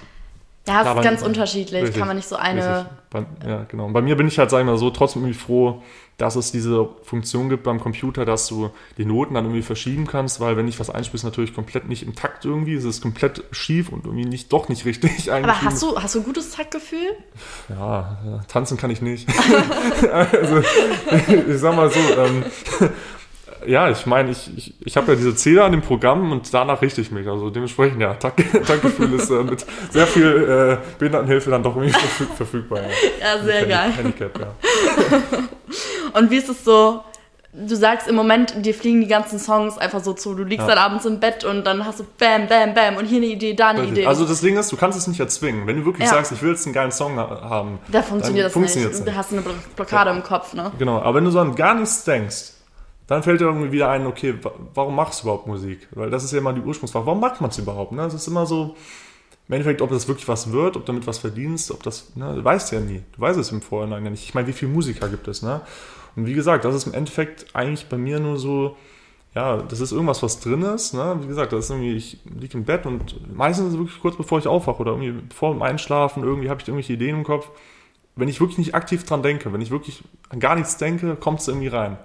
[0.68, 2.90] ja, es ist ganz unterschiedlich, richtig, kann man nicht so eine.
[3.10, 3.86] Bei, ja, genau.
[3.86, 5.82] Und bei mir bin ich halt, sag ich mal so, trotzdem irgendwie froh,
[6.18, 10.40] dass es diese Funktion gibt beim Computer, dass du die Noten dann irgendwie verschieben kannst,
[10.40, 13.90] weil wenn ich was einspielst, natürlich komplett nicht im Takt irgendwie, es ist komplett schief
[13.90, 15.52] und irgendwie nicht, doch nicht richtig eigentlich.
[15.52, 17.16] Aber hast du, hast du ein gutes Taktgefühl?
[17.70, 19.28] Ja, tanzen kann ich nicht.
[20.12, 20.60] also,
[21.48, 22.46] ich sag mal so, ähm,
[23.66, 26.82] ja, ich meine, ich, ich, ich habe ja diese Zähler an dem Programm und danach
[26.82, 27.28] richte ich mich.
[27.28, 31.98] Also dementsprechend, ja, Taktgefühl ist äh, mit sehr viel äh, Behindertenhilfe dann doch irgendwie
[32.36, 32.80] verfügbar.
[32.82, 32.88] Ja,
[33.38, 33.92] ja sehr geil.
[33.96, 34.48] Handicap, ja.
[36.20, 37.04] und wie ist es so,
[37.54, 40.34] du sagst im Moment, dir fliegen die ganzen Songs einfach so zu.
[40.36, 40.76] Du liegst Ja.
[40.76, 43.54] dann abends im Bett und dann hast du bam, bam, bam und hier eine Idee,
[43.54, 44.06] da eine Idee.
[44.06, 45.68] Also das Ding ist, du kannst es nicht erzwingen.
[45.68, 46.14] Wenn du wirklich Ja.
[46.16, 49.06] sagst, ich will jetzt einen geilen Song ha- haben, da funktioniert dann das funktioniert's nicht.
[49.06, 49.16] nicht.
[49.16, 50.72] Da hast du eine Blo- Blockade im Kopf, ne?
[50.78, 52.54] Genau, aber wenn du so an gar nichts denkst,
[53.12, 55.88] dann fällt dir irgendwie wieder ein, okay, wa- warum machst du überhaupt Musik?
[55.92, 57.06] Weil das ist ja immer die Ursprungsfrage.
[57.06, 57.92] Warum macht man es überhaupt?
[57.92, 58.04] Ne?
[58.04, 58.76] Es ist immer so,
[59.48, 62.44] im Endeffekt, ob das wirklich was wird, ob damit was verdienst, ob das, ne, du
[62.44, 63.02] weißt ja nie.
[63.14, 64.24] Du weißt es im Vorhinein ja nicht.
[64.24, 65.60] Ich meine, wie viele Musiker gibt es, ne?
[66.16, 68.78] Und wie gesagt, das ist im Endeffekt eigentlich bei mir nur so,
[69.36, 71.18] ja, das ist irgendwas, was drin ist, ne?
[71.22, 74.16] Wie gesagt, das ist irgendwie, ich liege im Bett und meistens ist es wirklich kurz
[74.16, 77.50] bevor ich aufwache oder irgendwie vor dem Einschlafen, irgendwie habe ich irgendwelche Ideen im Kopf.
[78.16, 81.42] Wenn ich wirklich nicht aktiv dran denke, wenn ich wirklich an gar nichts denke, kommt
[81.42, 81.98] es irgendwie rein.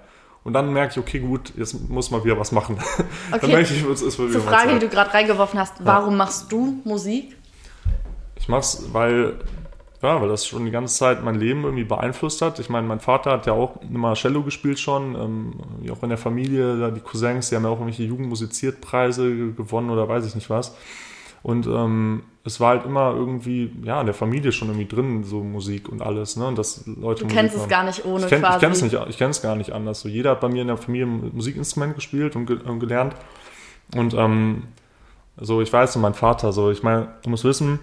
[0.47, 2.77] Und dann merke ich, okay, gut, jetzt muss mal wieder was machen.
[3.31, 3.47] dann Okay.
[3.47, 4.83] merke ich, es ist wieder Zur Frage, die Zeit.
[4.83, 7.35] du gerade reingeworfen hast, warum machst du Musik?
[8.37, 9.33] Ich mach's, weil,
[10.01, 12.59] ja, weil das schon die ganze Zeit mein Leben irgendwie beeinflusst hat.
[12.59, 16.17] Ich meine, mein Vater hat ja auch immer Cello gespielt schon, ähm, auch in der
[16.17, 20.49] Familie, da die Cousins, die haben ja auch irgendwelche Jugendmusiziertpreise gewonnen oder weiß ich nicht
[20.49, 20.75] was.
[21.47, 25.41] Und ähm, es war halt immer irgendwie, ja, in der Familie schon irgendwie drin, so
[25.41, 26.45] Musik und alles, ne?
[26.45, 27.69] Und dass Leute Du Musik kennst es machen.
[27.69, 28.55] gar nicht ohne Ich kenne quasi.
[28.55, 30.01] ich kenn es nicht, ich kenn es gar nicht anders.
[30.01, 33.15] So, jeder hat bei mir in der Familie ein Musikinstrument gespielt und, ge und gelernt.
[33.95, 34.63] Und ähm,
[35.37, 37.79] so, ich weiß, so mein Vater, so, ich meine, du musst wissen,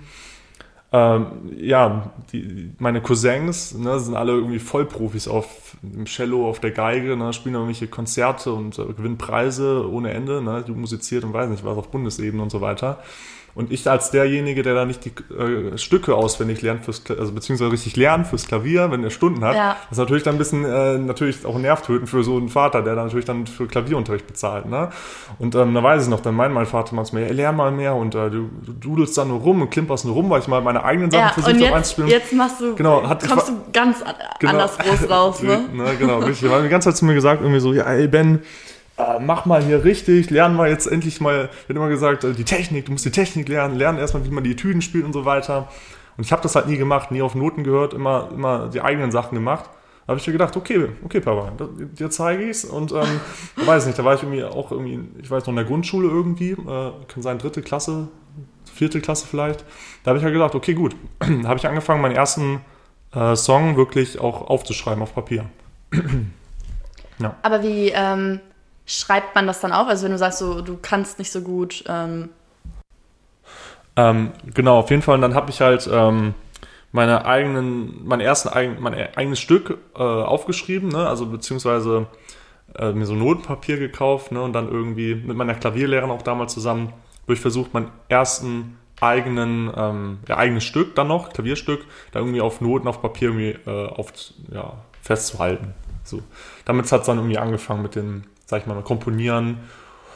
[0.92, 6.72] ähm, ja, die, meine Cousins ne, sind alle irgendwie Vollprofis auf dem Cello, auf der
[6.72, 11.33] Geige, ne, spielen irgendwelche Konzerte und äh, gewinnen Preise ohne Ende, ne, die musiziert und
[11.33, 13.03] weiß nicht was auf Bundesebene und so weiter.
[13.57, 17.71] Und ich als derjenige, der da nicht die äh, Stücke auswendig lernt fürs, also beziehungsweise
[17.71, 19.77] richtig lernt fürs Klavier, wenn er Stunden hat, Ja.
[19.88, 22.97] das ist natürlich dann ein bisschen äh, natürlich auch nervtötend für so einen Vater, der
[22.97, 24.90] dann natürlich dann für Klavierunterricht bezahlt, ne?
[25.38, 27.55] Und ähm, da weiß ich noch, dann meint mein Vater mal zu mir, ey, lern
[27.55, 30.40] mal mehr und äh, du, du dudelst da nur rum und klimperst nur rum, weil
[30.40, 32.11] ich mal meine eigenen Sachen Ja, versucht und habe jetzt, einzuspielen.
[32.11, 34.53] jetzt machst du, Genau, hat- ich kommst war- du ganz an, Genau.
[34.53, 35.61] anders groß raus, ne?
[35.73, 36.51] ne genau, richtig.
[36.51, 38.40] Hat die ganze Zeit zu mir gesagt, irgendwie so, ja, ey Ben,
[38.96, 42.44] äh, mach mal hier richtig, lernen wir jetzt endlich mal, wird immer gesagt, äh, die
[42.44, 45.24] Technik, du musst die Technik lernen, lernen erstmal, wie man die Etüden spielt und so
[45.24, 45.68] weiter.
[46.16, 49.11] Und ich habe das halt nie gemacht, nie auf Noten gehört, immer, immer die eigenen
[49.11, 49.68] Sachen gemacht.
[50.07, 51.50] Da habe ich mir gedacht, okay, okay, Papa,
[51.98, 52.64] dir zeige ich's.
[52.64, 53.20] Und ähm,
[53.57, 56.09] ich weiß nicht, da war ich irgendwie auch irgendwie, ich weiß noch, in der Grundschule
[56.09, 58.09] irgendwie, äh, kann sein, dritte Klasse,
[58.72, 59.64] vierte Klasse vielleicht.
[60.04, 60.94] Da habe ich halt gedacht, okay, gut.
[61.18, 62.61] da habe ich angefangen, meinen ersten
[63.12, 65.46] äh, Song wirklich auch aufzuschreiben auf Papier.
[67.42, 68.40] Aber wie ähm,
[68.87, 69.88] schreibt man das dann auf?
[69.88, 72.31] Also wenn du sagst, so, du kannst nicht so gut, ähm,
[73.97, 75.14] Ähm, genau, auf jeden Fall.
[75.14, 76.35] Und dann habe ich halt ähm,
[76.92, 81.09] meine eigenen, mein ersten mein eigenes Stück äh, aufgeschrieben, ne?
[81.09, 82.07] Also beziehungsweise
[82.77, 84.42] äh, mir so Notenpapier gekauft, ne?
[84.42, 86.92] Und dann irgendwie mit meiner Klavierlehrerin auch damals zusammen
[87.27, 92.61] durch versucht, meinen ersten eigenen, ähm, ja, eigenes Stück dann noch, Klavierstück, da irgendwie auf
[92.61, 94.12] Noten auf Papier irgendwie äh, auf,
[94.53, 95.75] ja, festzuhalten.
[96.05, 96.20] So.
[96.64, 99.59] Damit hat es dann irgendwie angefangen mit dem, sag ich mal, Komponieren.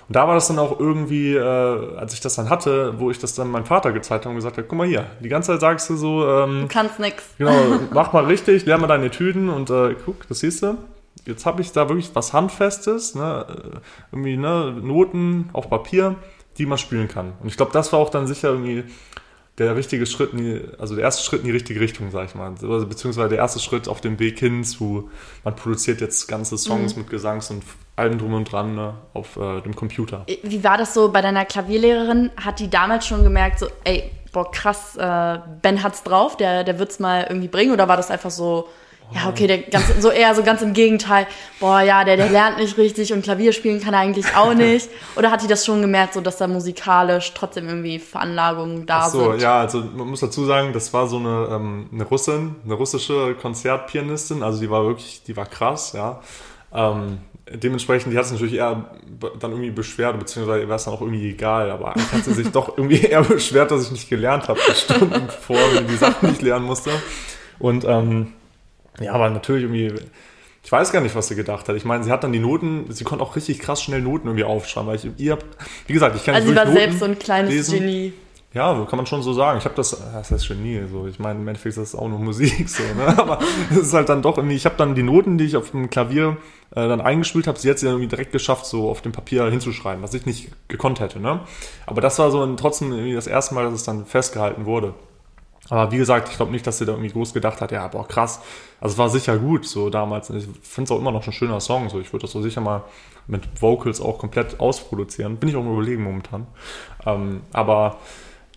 [0.08, 3.18] Und da war das dann auch irgendwie, äh, als ich das dann hatte, wo ich
[3.18, 5.60] das dann meinem Vater gezeigt habe und gesagt habe, guck mal hier, die ganze Zeit
[5.60, 7.24] sagst du so, ähm, du kannst nix.
[7.36, 7.52] Genau,
[7.92, 10.78] mach mal richtig, lern mal deine Tüten und äh, guck, das siehst du.
[11.26, 13.44] Jetzt habe ich da wirklich was Handfestes, ne?
[13.48, 13.78] äh,
[14.12, 14.74] irgendwie ne?
[14.80, 16.16] Noten auf Papier,
[16.56, 17.34] die man spielen kann.
[17.42, 18.84] Und ich glaube, das war auch dann sicher irgendwie
[19.58, 22.34] der richtige Schritt, in die, also der erste Schritt in die richtige Richtung, sag ich
[22.34, 22.50] mal.
[22.50, 25.10] Also, beziehungsweise der erste Schritt auf dem Weg hin zu,
[25.44, 27.64] man produziert jetzt ganze Songs mit Gesangs und
[27.96, 28.94] allem drum und dran ne?
[29.14, 30.24] auf äh, dem Computer.
[30.42, 32.30] Wie war das so bei deiner Klavierlehrerin?
[32.36, 36.78] Hat die damals schon gemerkt, so, ey, boah, krass, äh, Ben hat's drauf, der, der
[36.78, 37.72] wird's mal irgendwie bringen?
[37.72, 38.68] Oder war das einfach so,
[39.10, 41.26] ja, okay, der ganz, so eher so ganz im Gegenteil,
[41.60, 44.88] boah, ja, der, der lernt nicht richtig und Klavier spielen kann er eigentlich auch nicht?
[45.16, 49.08] Oder hat die das schon gemerkt, so, dass da musikalisch trotzdem irgendwie Veranlagungen da Ach
[49.08, 49.42] so, sind?
[49.42, 53.34] ja, also man muss dazu sagen, das war so eine, ähm, eine Russin, eine russische
[53.34, 56.20] Konzertpianistin, also die war wirklich, die war krass, ja.
[56.72, 57.18] Ähm,
[57.50, 58.90] dementsprechend, die hat sich natürlich eher
[59.40, 62.34] dann irgendwie beschwert, beziehungsweise ihr war es dann auch irgendwie egal, aber eigentlich hat sie
[62.34, 65.56] sich doch irgendwie eher beschwert, dass ich nicht gelernt habe, Stunden vor,
[65.88, 66.90] die Sachen nicht lernen musste.
[67.58, 68.34] Und ähm,
[69.00, 69.92] ja, aber natürlich irgendwie,
[70.64, 71.76] ich weiß gar nicht, was sie gedacht hat.
[71.76, 74.44] Ich meine, sie hat dann die Noten, sie konnte auch richtig krass schnell Noten irgendwie
[74.44, 75.38] aufschreiben, weil ich ihr,
[75.87, 77.78] wie gesagt, ich kann Also sie war wirklich selbst so Noten ein kleines lesen.
[77.78, 78.12] Genie.
[78.54, 79.58] Ja, so kann man schon so sagen.
[79.58, 81.06] Ich habe das, das heißt Genie, so.
[81.06, 83.06] Ich meine, im Endeffekt ist das auch nur Musik, so, ne?
[83.18, 85.70] Aber es ist halt dann doch irgendwie, ich habe dann die Noten, die ich auf
[85.70, 86.38] dem Klavier
[86.70, 89.50] äh, dann eingespielt habe, sie hat sie dann irgendwie direkt geschafft, so auf dem Papier
[89.50, 91.40] hinzuschreiben, was ich nicht gekonnt hätte, ne?
[91.87, 94.94] Aber das war so ein, trotzdem irgendwie das erste Mal, dass es dann festgehalten wurde.
[95.70, 98.07] Aber wie gesagt, ich glaube nicht, dass sie da irgendwie groß gedacht hat, ja, boah,
[98.07, 98.40] krass.
[98.81, 100.31] Also es war sicher gut, so damals.
[100.31, 101.88] Ich finde es auch immer noch ein schöner Song.
[101.90, 102.85] So, ich würde das so sicher mal
[103.26, 105.37] mit Vocals auch komplett ausproduzieren.
[105.37, 106.46] Bin ich auch im Überlegen momentan.
[107.04, 107.98] Ähm, aber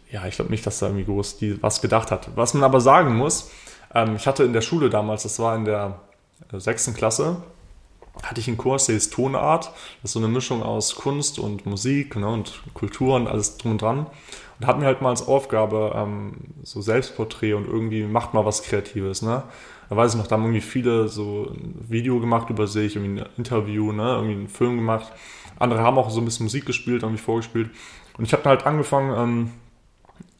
[0.10, 2.30] ja, ich glaube nicht, dass da irgendwie groß die was gedacht hat.
[2.36, 3.52] Was man aber sagen muss,
[3.94, 6.00] ähm, ich hatte in der Schule damals, das war in der
[6.52, 7.38] äh, sechsten Klasse,
[8.24, 9.68] hatte ich einen Kurs, der ist Tonart.
[10.02, 13.74] Das ist so eine Mischung aus Kunst und Musik ne, und Kultur und alles drum
[13.74, 14.06] und dran.
[14.62, 18.62] Und hatten wir halt mal als Aufgabe ähm, so Selbstporträt und irgendwie macht mal was
[18.62, 19.24] Kreatives.
[19.24, 19.42] Ne?
[19.90, 23.22] Da weiß ich noch, da haben irgendwie viele so ein Video gemacht über sich, irgendwie
[23.22, 25.12] ein Interview, ne, irgendwie einen Film gemacht.
[25.58, 27.72] Andere haben auch so ein bisschen Musik gespielt, irgendwie vorgespielt.
[28.20, 29.52] Und ich habe halt angefangen, ähm,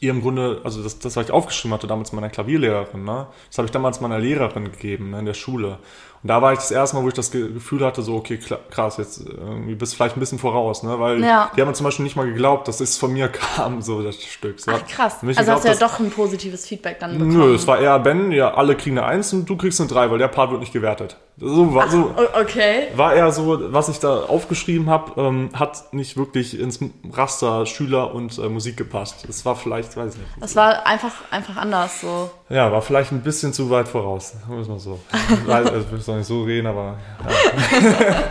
[0.02, 3.28] ihr im Grunde, also das, das, was ich aufgeschrieben hatte damals meiner Klavierlehrerin, ne?
[3.48, 5.78] das habe ich damals meiner Lehrerin gegeben ne, in der Schule.
[6.24, 8.98] Und da war ich das erste Mal, wo ich das Gefühl hatte, so, okay, krass,
[8.98, 11.00] jetzt irgendwie bist du vielleicht ein bisschen voraus, ne?
[11.00, 11.52] Weil ja.
[11.56, 14.60] die haben zum Beispiel nicht mal geglaubt, dass es von mir kam, so das Stück.
[14.60, 15.18] So, Ach, krass.
[15.22, 17.38] Also geglaubt, hast du ja doch ein positives Feedback dann bekommen.
[17.38, 20.12] Nö, es war eher Ben, ja, alle kriegen eine Eins und du kriegst eine Drei,
[20.12, 21.18] weil der Part wird nicht gewertet.
[21.44, 22.90] So war, so, okay.
[22.96, 26.80] war eher so, was ich da aufgeschrieben habe, ähm, hat nicht wirklich ins
[27.12, 29.26] Raster Schüler und äh, Musik gepasst.
[29.28, 30.30] Das war vielleicht, weiß ich nicht.
[30.40, 32.30] Es war einfach, einfach anders so.
[32.50, 35.00] Ja, war vielleicht ein bisschen zu weit voraus, muss man so.
[35.48, 38.24] also, ich will es doch nicht so reden, aber ja.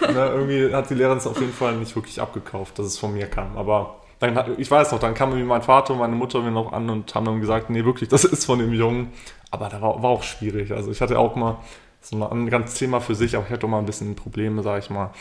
[0.14, 3.12] Na, irgendwie hat die Lehrerin es auf jeden Fall nicht wirklich abgekauft, dass es von
[3.12, 3.56] mir kam.
[3.56, 6.88] Aber dann, ich weiß noch, dann kamen mein Vater und meine Mutter mir noch an
[6.90, 9.12] und haben dann gesagt, nee, wirklich, das ist von dem Jungen.
[9.50, 10.70] Aber da war, war auch schwierig.
[10.70, 11.56] Also ich hatte auch mal
[12.02, 14.62] das ist ein ganz Thema für sich, aber ich hatte auch mal ein bisschen Probleme,
[14.64, 15.12] sag ich mal.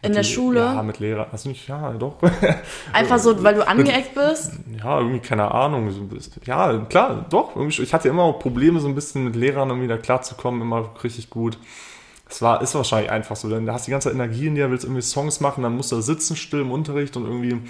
[0.00, 0.60] In der die, Schule?
[0.60, 1.26] Ja, mit Lehrern.
[1.30, 2.16] Also nicht, ja, doch.
[2.94, 4.52] Einfach so, weil du angeeckt bist?
[4.82, 5.92] Ja, irgendwie, keine Ahnung.
[6.46, 7.54] Ja, klar, doch.
[7.68, 11.28] Ich hatte immer auch Probleme, so ein bisschen mit Lehrern irgendwie da klarzukommen, immer richtig
[11.28, 11.58] gut.
[12.26, 14.84] Es war, ist wahrscheinlich einfach so, denn du hast die ganze Energie in dir, willst
[14.84, 17.60] irgendwie Songs machen, dann musst du da sitzen, still im Unterricht und irgendwie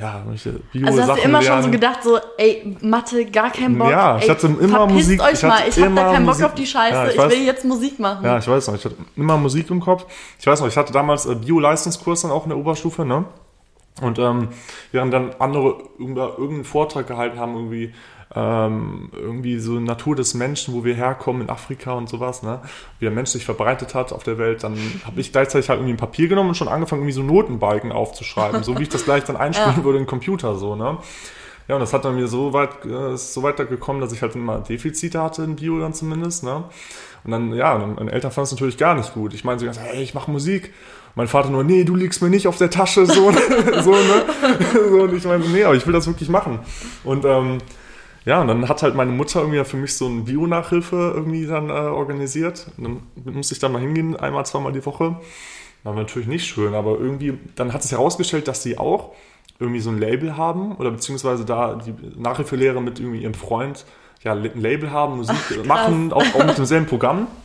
[0.00, 1.62] ja, welche bio Also hast Sachen du immer lernen.
[1.62, 3.90] schon so gedacht, so, ey, Mathe, gar keinen Bock.
[3.90, 5.22] Ja, ich hatte ey, immer Musik.
[5.22, 6.42] euch ich mal, ich hab da keinen Musik.
[6.42, 8.24] Bock auf die Scheiße, ja, ich, weiß, ich, will jetzt Musik machen.
[8.24, 10.06] Ja, ich weiß noch, ich hatte immer Musik im Kopf.
[10.40, 13.24] Ich weiß noch, ich hatte damals äh, Bio-Leistungskurs dann auch in der Oberstufe, ne?
[14.00, 14.48] Und ähm,
[14.90, 17.94] während dann andere irgendeinen Vortrag gehalten haben, irgendwie
[18.36, 22.60] ähm, irgendwie so Natur des Menschen, wo wir herkommen in Afrika und sowas, ne?
[22.98, 25.94] wie der Mensch sich verbreitet hat auf der Welt, dann habe ich gleichzeitig halt irgendwie
[25.94, 29.24] ein Papier genommen und schon angefangen, irgendwie so Notenbalken aufzuschreiben, so wie ich das gleich
[29.24, 29.84] dann einspielen ja.
[29.84, 30.98] würde in den Computer, so, ne?
[31.66, 34.20] Ja, und das hat dann mir so weit, äh, ist so weiter gekommen, dass ich
[34.20, 36.64] halt immer Defizite hatte in Bio dann zumindest, ne?
[37.24, 39.32] Und dann, ja, meine Eltern fanden es natürlich gar nicht gut.
[39.32, 40.74] Ich meine so ganz, hey, ich mache Musik.
[41.14, 43.30] Mein Vater nur, nee, du liegst mir nicht auf der Tasche, so,
[43.82, 44.24] so, ne?
[44.90, 46.58] so, und ich meine, nee, aber ich will das wirklich machen.
[47.02, 47.58] Und ähm,
[48.24, 51.68] ja, und dann hat halt meine Mutter irgendwie für mich so eine Bio-Nachhilfe irgendwie dann
[51.68, 52.68] äh, organisiert.
[52.78, 55.16] Und dann musste ich da mal hingehen, einmal, zweimal die Woche.
[55.82, 59.12] War natürlich nicht schön, aber irgendwie, dann hat sich herausgestellt, dass sie auch
[59.58, 63.84] irgendwie so ein Label haben oder beziehungsweise da die Nachhilfelehrer mit irgendwie ihrem Freund
[64.22, 67.26] ja, ein Label haben, Musik Ach, machen, auch, auch mit demselben Programm.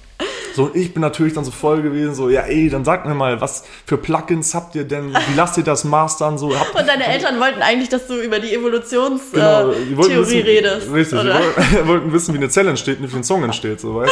[0.60, 3.14] So, und ich bin natürlich dann so voll gewesen, so, ja, ey, dann sag mir
[3.14, 5.14] mal, was für Plugins habt ihr denn?
[5.14, 6.38] Wie lasst ihr das mastern?
[6.38, 10.42] So, habt, und deine Eltern wollten eigentlich, dass du über die Evolutionstheorie genau, äh, wissen,
[10.42, 10.92] redest.
[10.92, 11.40] Richtig, oder?
[11.40, 14.12] Die wollten wissen, wie eine Zelle entsteht, nicht wie ein Song entsteht, so, weißt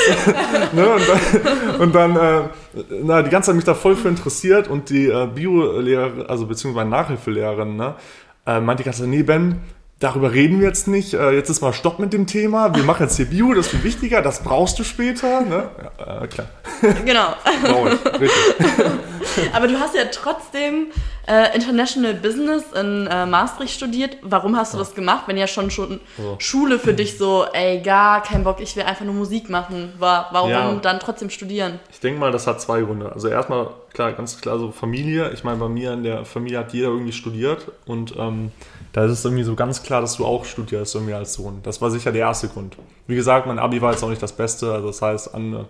[0.72, 0.76] du?
[0.78, 0.90] ne?
[0.94, 2.42] Und dann, und dann äh,
[3.04, 6.88] na, die ganze Zeit mich da voll für interessiert und die äh, Bio-Lehrerin, also beziehungsweise
[6.88, 7.96] Nachhilfelehrerin, ne,
[8.46, 9.60] äh, meinte die ganze Zeit, nee, Ben,
[10.00, 11.14] darüber reden wir jetzt nicht.
[11.14, 12.76] Äh, jetzt ist mal Stopp mit dem Thema.
[12.76, 15.42] Wir machen jetzt hier Bio, das ist viel wichtiger, das brauchst du später.
[15.42, 15.70] Ne?
[16.00, 16.48] Ja, äh, klar.
[17.06, 17.34] Genau.
[17.64, 18.86] Brauch ich, richtig.
[19.54, 20.88] Aber du hast ja trotzdem
[21.28, 24.18] äh, International Business in äh, Maastricht studiert.
[24.22, 24.84] Warum hast du ja.
[24.84, 26.36] das gemacht, wenn ja schon, schon so.
[26.40, 30.30] Schule für dich so, ey, gar kein Bock, ich will einfach nur Musik machen war?
[30.32, 30.74] Warum ja.
[30.76, 31.80] dann trotzdem studieren?
[31.92, 33.12] Ich denke mal, das hat zwei Gründe.
[33.12, 35.32] Also erstmal, klar, ganz klar so Familie.
[35.34, 38.52] Ich meine, bei mir in der Familie hat jeder irgendwie studiert und ähm,
[38.94, 41.60] da ist es irgendwie so ganz klar, dass du auch studierst irgendwie als Sohn.
[41.64, 42.78] Das war sicher der erste Grund.
[43.08, 45.68] Wie gesagt, mein Abi war jetzt auch nicht das Beste, also das heißt, an,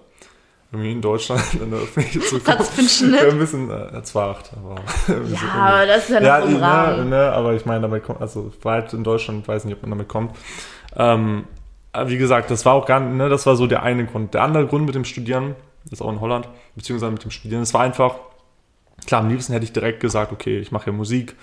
[0.71, 2.71] irgendwie in Deutschland in der öffentlichen Zukunft.
[2.77, 4.13] Ein bisschen, äh, 2,8.
[4.15, 4.75] Aber,
[5.29, 7.09] ja, aber das ist ja noch ja, im Rahmen.
[7.09, 9.91] Ne, ne, aber ich meine, damit kommt, also weit in Deutschland, weiß nicht, ob man
[9.91, 10.35] damit kommt.
[10.95, 11.45] Ähm,
[12.05, 14.33] wie gesagt, das war auch gar ne, das war so der eine Grund.
[14.33, 17.61] Der andere Grund mit dem Studieren, das ist auch in Holland, beziehungsweise mit dem Studieren,
[17.61, 18.15] das war einfach,
[19.05, 21.35] klar, am liebsten hätte ich direkt gesagt, okay, ich mache ja Musik,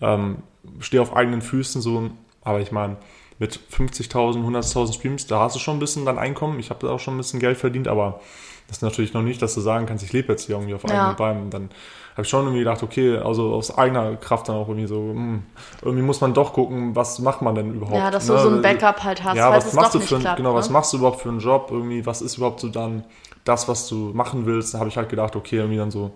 [0.00, 0.38] ähm,
[0.80, 2.10] stehe auf eigenen Füßen so,
[2.42, 2.96] aber ich meine,
[3.38, 6.60] mit 50.000, 100.000 Streams, da hast du schon ein bisschen dein Einkommen.
[6.60, 8.20] Ich habe da auch schon ein bisschen Geld verdient, aber
[8.68, 10.84] das ist natürlich noch nicht, dass du sagen kannst, ich lebe jetzt hier irgendwie auf
[10.84, 11.12] eigenen ja.
[11.12, 11.50] Beinen.
[11.50, 11.70] Dann
[12.12, 15.14] habe ich schon irgendwie gedacht, okay, also aus eigener Kraft dann auch irgendwie so, mh,
[15.14, 15.42] hm,
[15.82, 17.96] irgendwie muss man doch gucken, was macht man denn überhaupt?
[17.96, 18.34] Ja, dass ne?
[18.34, 20.56] du so ein Backup halt hast, ja, was machst du für klappt, genau, ne?
[20.56, 21.68] was machst du überhaupt für einen Job?
[21.70, 23.04] Irgendwie, was ist überhaupt so dann
[23.44, 24.74] das, was du machen willst?
[24.74, 26.12] Da habe ich halt gedacht, okay, irgendwie dann so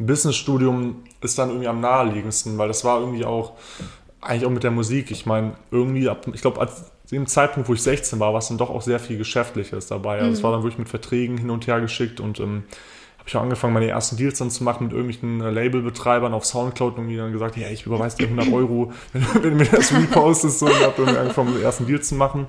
[0.00, 3.52] ein Businessstudium ist dann irgendwie am naheliegendsten, weil das war irgendwie auch
[4.20, 5.10] eigentlich auch mit der Musik.
[5.10, 8.48] Ich meine, irgendwie, ab, ich glaube, als dem Zeitpunkt, wo ich 16 war, war es
[8.48, 10.16] dann doch auch sehr viel Geschäftliches dabei.
[10.16, 10.32] Also mhm.
[10.32, 12.64] es war dann wirklich mit Verträgen hin und her geschickt und ähm,
[13.26, 16.96] habe ich auch angefangen, meine ersten Deals dann zu machen mit irgendwelchen Labelbetreibern auf Soundcloud
[16.96, 20.60] und die dann gesagt, ja, ich überweise dir 100 Euro, wenn, du mir das repostest.
[20.60, 22.46] So, und habe dann angefangen, die ersten Deals zu machen.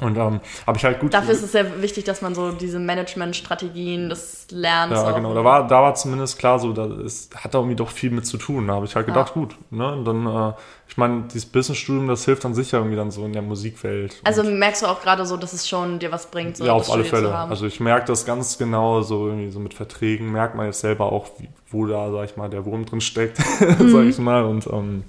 [0.00, 1.14] Und ähm, habe ich halt gut.
[1.14, 5.00] Dafür ist es sehr wichtig, dass man so diese Management-Strategien des Lernens.
[5.00, 5.32] Ja, genau.
[5.32, 8.26] Da war, da war zumindest klar so, da ist, hat da irgendwie doch viel mit
[8.26, 8.66] zu tun.
[8.66, 9.40] Da habe ich halt gedacht, ja.
[9.40, 9.56] gut.
[9.70, 9.90] Ne?
[9.90, 10.52] Und dann, äh,
[10.86, 14.20] ich meine, dieses Business-Studium, das hilft dann sicher irgendwie dann so in der Musikwelt.
[14.24, 16.90] Also merkst du auch gerade so, dass es schon dir was bringt, so Ja, auf
[16.90, 17.34] alle Fälle.
[17.34, 21.10] Also ich merke das ganz genau, so irgendwie so mit Verträgen merkt man jetzt selber
[21.10, 23.90] auch, wie, wo da, sag ich mal, der Wurm drin steckt, mhm.
[23.90, 24.44] sag ich mal.
[24.44, 25.04] Und ähm,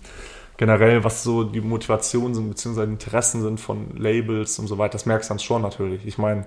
[0.57, 5.05] generell, was so die Motivationen sind, beziehungsweise Interessen sind von Labels und so weiter, das
[5.05, 6.05] merkst du dann schon natürlich.
[6.05, 6.45] Ich meine,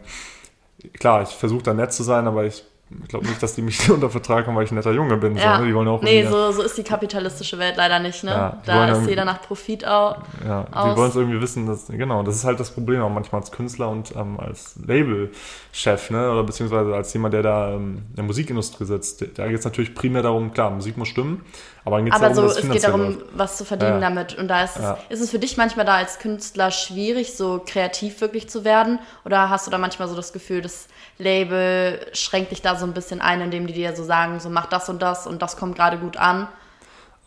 [0.94, 2.64] klar, ich versuche da nett zu sein, aber ich
[3.02, 5.36] ich glaube nicht, dass die mich unter Vertrag haben, weil ich ein netter Junge bin.
[5.36, 5.56] Ja.
[5.56, 5.68] So, ne?
[5.68, 8.24] Die wollen auch nee, so, so ist die kapitalistische Welt leider nicht.
[8.24, 8.30] Ne?
[8.30, 10.18] Ja, da ist jeder nach Profit auch.
[10.44, 10.90] Ja, aus.
[10.90, 11.66] die wollen es irgendwie wissen.
[11.66, 16.10] Dass, genau, das ist halt das Problem auch manchmal als Künstler und ähm, als Labelchef
[16.10, 16.30] ne?
[16.32, 19.24] oder beziehungsweise als jemand, der da ähm, in der Musikindustrie sitzt.
[19.38, 21.44] Da geht es natürlich primär darum, klar, Musik muss stimmen,
[21.84, 24.08] aber dann geht's aber darum, so, es geht darum, was zu verdienen ja.
[24.08, 24.36] damit.
[24.36, 28.20] Und da ist es, ist es für dich manchmal da als Künstler schwierig, so kreativ
[28.20, 28.98] wirklich zu werden?
[29.24, 30.88] Oder hast du da manchmal so das Gefühl, dass
[31.18, 34.66] Label schränkt dich da so ein bisschen ein, indem die dir so sagen, so mach
[34.66, 36.48] das und das und das kommt gerade gut an?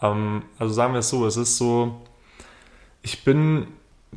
[0.01, 2.01] Ähm, also sagen wir es so, es ist so,
[3.01, 3.67] ich bin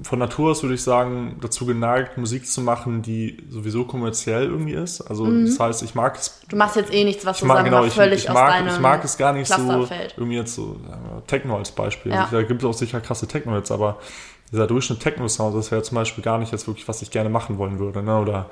[0.03, 4.75] von Natur aus, würde ich sagen, dazu geneigt, Musik zu machen, die sowieso kommerziell irgendwie
[4.75, 5.01] ist.
[5.01, 5.47] Also mhm.
[5.47, 6.41] das heißt, ich mag es.
[6.49, 8.81] Du machst jetzt eh nichts, was du mag, genau, ich, völlig ich, mag, aus Ich
[8.81, 10.77] mag es gar nicht so, irgendwie jetzt so,
[11.27, 12.13] Techno als Beispiel.
[12.13, 12.29] Ja.
[12.31, 13.99] Da gibt es auch sicher krasse Techno-Hits, aber
[14.53, 17.59] dieser Durchschnitt Techno-Sound, das wäre zum Beispiel gar nicht jetzt wirklich, was ich gerne machen
[17.59, 18.03] wollen würde.
[18.03, 18.19] Ne?
[18.19, 18.49] Oder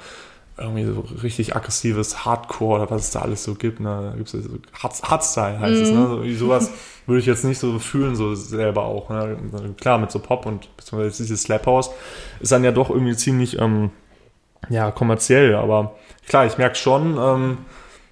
[0.57, 3.81] irgendwie so richtig aggressives Hardcore oder was es da alles so gibt.
[3.81, 4.11] Ne?
[4.11, 5.83] Da gibt es so Hardstyle heißt mm.
[5.83, 5.91] es.
[5.91, 5.97] Ne?
[5.97, 6.33] Mhm.
[6.33, 6.71] So, sowas
[7.07, 9.11] würde ich jetzt nicht so fühlen, so selber auch.
[9.11, 9.37] Ne?
[9.81, 11.91] Klar, mit so Pop und beziehungsweise dieses Slap House
[12.41, 13.91] ist dann ja doch irgendwie ziemlich ähm,
[14.69, 15.57] ja, kommerziell.
[15.57, 15.97] Aber
[16.29, 17.59] klar, ich merke schon, ähm,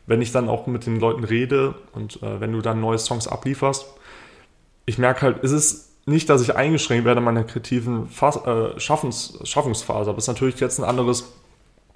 [0.06, 3.28] wenn ich dann auch mit den Leuten rede und äh, wenn du dann neue Songs
[3.28, 3.86] ablieferst,
[4.84, 8.78] ich merke halt, es ist nicht, dass ich eingeschränkt werde in meiner kreativen Fas äh,
[8.80, 11.32] Schaffens Schaffungsphase, aber es ist natürlich jetzt ein anderes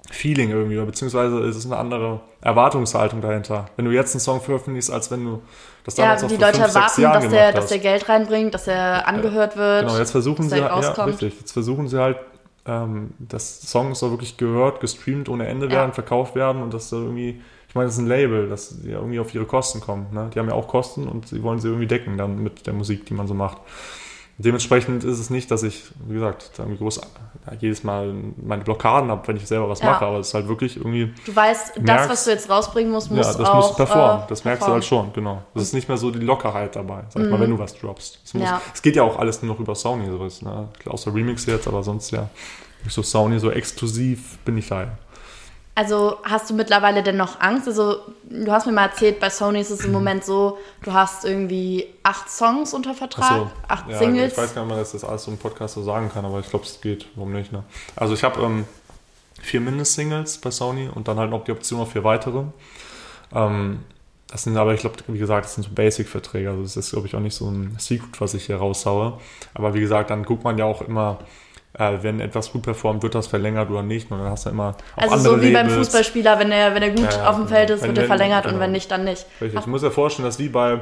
[0.09, 3.65] Feeling irgendwie, beziehungsweise ist es eine andere Erwartungshaltung dahinter.
[3.75, 5.41] Wenn du jetzt einen Song veröffentlichst, als wenn du
[5.83, 9.07] das damals ja, die Leute fünf, erwarten, dass der, dass der Geld reinbringt, dass er
[9.07, 9.87] angehört wird.
[9.87, 12.17] Genau, jetzt versuchen sie, ja, richtig, jetzt versuchen sie halt,
[12.65, 15.93] ähm, dass Songs so wirklich gehört, gestreamt ohne Ende werden, ja.
[15.93, 19.19] verkauft werden und dass da irgendwie, ich meine, das ist ein Label, dass sie irgendwie
[19.19, 20.07] auf ihre Kosten kommen.
[20.11, 20.29] Ne?
[20.33, 23.05] Die haben ja auch Kosten und sie wollen sie irgendwie decken dann mit der Musik,
[23.05, 23.57] die man so macht.
[24.39, 27.01] Dementsprechend ist es nicht, dass ich, wie gesagt, groß
[27.59, 29.91] jedes Mal meine Blockaden habe, wenn ich selber was ja.
[29.91, 31.11] mache, aber es ist halt wirklich irgendwie.
[31.25, 34.25] Du weißt, merkst, das, was du jetzt rausbringen musst, muss ja, das auch, muss performen.
[34.25, 34.67] Äh, das merkst performen.
[34.67, 35.41] du halt schon, genau.
[35.55, 37.57] Das ist nicht mehr so die Lockerheit dabei, sag ich mal, wenn mhm.
[37.57, 38.19] du was droppst.
[38.23, 38.61] Es, muss, ja.
[38.73, 40.67] es geht ja auch alles nur noch über Sony, sowas, ne?
[40.85, 42.29] außer Remix jetzt, aber sonst ja
[42.83, 44.97] nicht so Sony, so exklusiv bin ich da ja.
[45.77, 47.67] Also hast du mittlerweile denn noch Angst?
[47.67, 51.23] Also du hast mir mal erzählt, bei Sony ist es im Moment so, du hast
[51.23, 53.51] irgendwie acht Songs unter Vertrag, so.
[53.67, 54.31] acht ja, Singles.
[54.31, 56.39] Ich weiß gar nicht mehr, dass das alles so im Podcast so sagen kann, aber
[56.39, 57.05] ich glaube, es geht.
[57.13, 57.51] Warum nicht?
[57.51, 57.63] Ne?
[57.95, 58.65] Also ich habe ähm,
[59.39, 62.45] vier Mindest-Singles bei Sony und dann halt noch die Option auf vier weitere.
[63.35, 63.81] Ähm,
[64.29, 66.49] das sind aber, ich glaube, wie gesagt, das sind so Basic-Verträge.
[66.49, 69.19] Also das ist, glaube ich, auch nicht so ein Secret, was ich hier raushaue.
[69.53, 71.19] Aber wie gesagt, dann guckt man ja auch immer,
[71.77, 74.11] äh, wenn etwas gut performt, wird das verlängert oder nicht.
[74.11, 75.73] Und dann hast du immer auch Also andere so wie Labels.
[75.73, 78.05] beim Fußballspieler, wenn er, wenn er gut ja, auf dem Feld ist, wenn wird er
[78.05, 78.55] verlängert genau.
[78.55, 79.25] und wenn nicht, dann nicht.
[79.41, 79.59] Richtig.
[79.59, 80.79] Ich muss dir vorstellen, dass wie bei,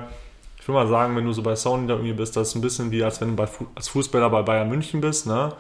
[0.60, 2.62] ich will mal sagen, wenn du so bei Sony da irgendwie bist, das ist ein
[2.62, 5.54] bisschen wie, als wenn du bei, als Fußballer bei Bayern München bist, ne?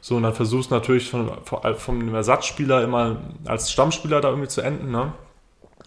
[0.00, 1.28] So, und dann versuchst du natürlich von,
[1.76, 5.12] vom Ersatzspieler immer als Stammspieler da irgendwie zu enden, ne?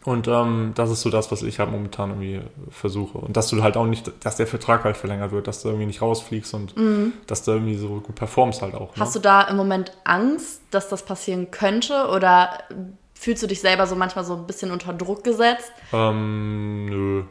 [0.03, 3.19] Und ähm, das ist so das, was ich halt momentan irgendwie versuche.
[3.19, 5.85] Und dass du halt auch nicht, dass der Vertrag halt verlängert wird, dass du irgendwie
[5.85, 7.13] nicht rausfliegst und mhm.
[7.27, 8.95] dass du irgendwie so gut performst halt auch.
[8.95, 9.01] Ne?
[9.01, 12.07] Hast du da im Moment Angst, dass das passieren könnte?
[12.07, 12.63] Oder
[13.13, 15.71] fühlst du dich selber so manchmal so ein bisschen unter Druck gesetzt?
[15.93, 17.23] Ähm, nö.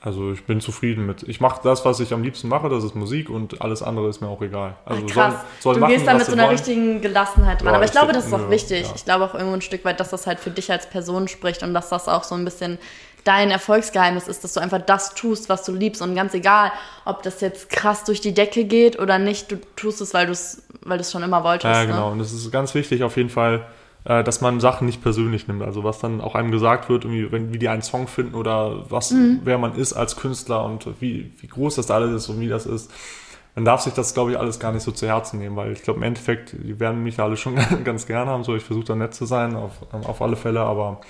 [0.00, 1.24] Also ich bin zufrieden mit.
[1.24, 4.20] Ich mache das, was ich am liebsten mache, das ist Musik und alles andere ist
[4.20, 4.76] mir auch egal.
[4.84, 5.34] Also Ach, krass.
[5.34, 6.52] Soll, soll du machen, gehst da mit so einer wollen.
[6.52, 7.68] richtigen Gelassenheit dran.
[7.68, 8.86] Ja, Aber ich, ich glaube, das ist auch wichtig.
[8.86, 8.92] Ja.
[8.94, 11.64] Ich glaube auch irgendwo ein Stück weit, dass das halt für dich als Person spricht
[11.64, 12.78] und dass das auch so ein bisschen
[13.24, 16.72] dein Erfolgsgeheimnis ist, dass du einfach das tust, was du liebst und ganz egal,
[17.04, 20.32] ob das jetzt krass durch die Decke geht oder nicht, du tust es, weil du
[20.32, 21.74] es weil schon immer wolltest.
[21.74, 21.88] Ja, ne?
[21.88, 22.06] genau.
[22.06, 22.12] Ne?
[22.12, 23.66] Und es ist ganz wichtig auf jeden Fall,
[24.08, 25.62] äh, dass man Sachen nicht persönlich nimmt.
[25.62, 29.10] Also was dann auch einem gesagt wird, wenn, wie die einen Song finden oder was,
[29.10, 29.40] mhm.
[29.44, 32.64] wer man ist als Künstler und wie, wie groß das alles ist und wie das
[32.66, 32.90] ist.
[33.54, 35.82] Man darf sich das, glaube ich, alles gar nicht so zu Herzen nehmen, weil ich
[35.82, 38.44] glaube, im Endeffekt, die werden mich alle schon ganz gerne haben.
[38.44, 41.00] So, ich versuche da nett zu sein, auf, auf alle Fälle, aber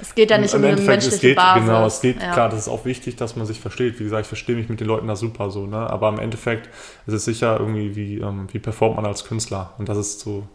[0.00, 1.64] es geht ja nicht um eine menschliche es geht, Basis.
[1.64, 2.32] Genau, es geht, ja.
[2.32, 4.00] klar, das ist auch wichtig, dass man sich versteht.
[4.00, 5.88] Wie gesagt, ich verstehe mich mit den Leuten da super so, ne?
[5.88, 6.68] Aber im Endeffekt
[7.06, 9.72] ist es sicher irgendwie, wie, ähm, wie performt man als Künstler.
[9.78, 10.48] Und das ist so,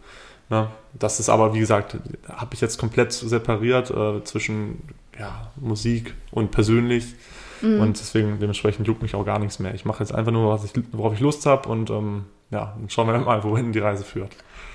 [0.50, 0.68] Ne?
[0.98, 1.96] Das ist aber, wie gesagt,
[2.28, 4.82] habe ich jetzt komplett separiert äh, zwischen
[5.18, 7.14] ja, Musik und persönlich.
[7.60, 7.80] Mhm.
[7.80, 9.74] Und deswegen, dementsprechend juckt mich auch gar nichts mehr.
[9.74, 12.88] Ich mache jetzt einfach nur, was ich, worauf ich Lust habe und ähm, ja, dann
[12.88, 14.30] schauen wir mal, wohin die Reise führt.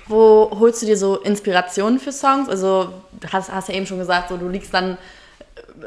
[0.06, 2.48] Wo holst du dir so Inspirationen für Songs?
[2.48, 4.98] Also, du hast, hast ja eben schon gesagt, so, du liegst dann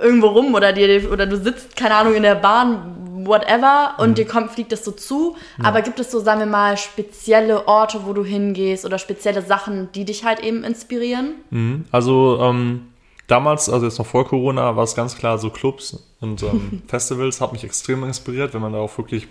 [0.02, 4.16] irgendwo rum oder, dir, oder du sitzt, keine Ahnung, in der Bahn, whatever, und mhm.
[4.16, 5.36] dir kommt, fliegt das so zu.
[5.58, 5.66] Ja.
[5.66, 9.92] Aber gibt es so, sagen wir mal, spezielle Orte, wo du hingehst oder spezielle Sachen,
[9.94, 11.36] die dich halt eben inspirieren?
[11.50, 11.86] Mhm.
[11.92, 12.88] Also, ähm,
[13.28, 17.42] damals, also jetzt noch vor Corona, war es ganz klar so Clubs und ähm, Festivals,
[17.42, 19.28] hat mich extrem inspiriert, wenn man da auch wirklich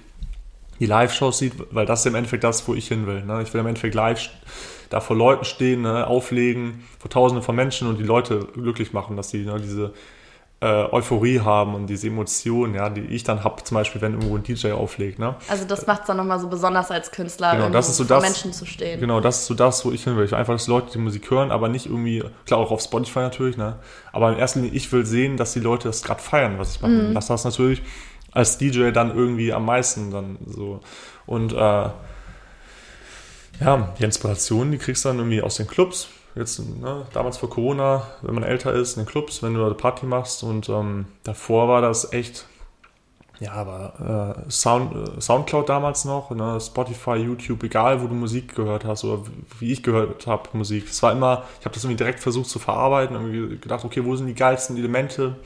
[0.79, 3.25] die Live-Shows sieht, weil das ist im Endeffekt das, wo ich hin will.
[3.25, 3.43] Ne?
[3.43, 4.29] Ich will im Endeffekt live
[4.91, 6.07] da vor Leuten stehen, ne?
[6.07, 9.95] auflegen, vor Tausenden von Menschen und die Leute glücklich machen, dass sie ne, diese
[10.67, 14.37] äh, Euphorie haben und diese Emotionen, ja, die ich dann habe, zum Beispiel, wenn irgendwo
[14.37, 15.21] ein DJ auflegt.
[15.21, 15.37] Ne?
[15.49, 18.17] Also das macht es dann nochmal so besonders als Künstler, genau, das ist so vor
[18.17, 18.99] das, Menschen zu stehen.
[18.99, 20.25] Genau, das ist so das, wo ich hin will.
[20.25, 23.21] Ich will einfach, dass Leute die Musik hören, aber nicht irgendwie, klar auch auf Spotify
[23.21, 23.77] natürlich, ne?
[24.13, 26.83] aber in erster Linie, ich will sehen, dass die Leute das gerade feiern, was ich
[26.83, 26.93] mache.
[26.93, 27.15] Mhm.
[27.15, 27.83] Dass das natürlich
[28.33, 30.81] als DJ dann irgendwie am meisten dann so.
[31.27, 31.95] Und äh, ja,
[33.99, 36.09] die Inspiration, die kriegst du dann irgendwie aus den Clubs.
[36.37, 39.75] Jetzt, ne, damals vor Corona, wenn man älter ist, in den Clubs, wenn du eine
[39.75, 40.43] Party machst.
[40.43, 42.47] Und ähm, davor war das echt,
[43.41, 48.55] ja, aber äh, Sound, äh, Soundcloud damals noch, ne, Spotify, YouTube, egal wo du Musik
[48.55, 49.23] gehört hast oder
[49.59, 50.89] wie ich gehört habe Musik.
[50.91, 54.15] Es war immer, ich habe das irgendwie direkt versucht zu verarbeiten, irgendwie gedacht, okay, wo
[54.15, 55.37] sind die geilsten Elemente?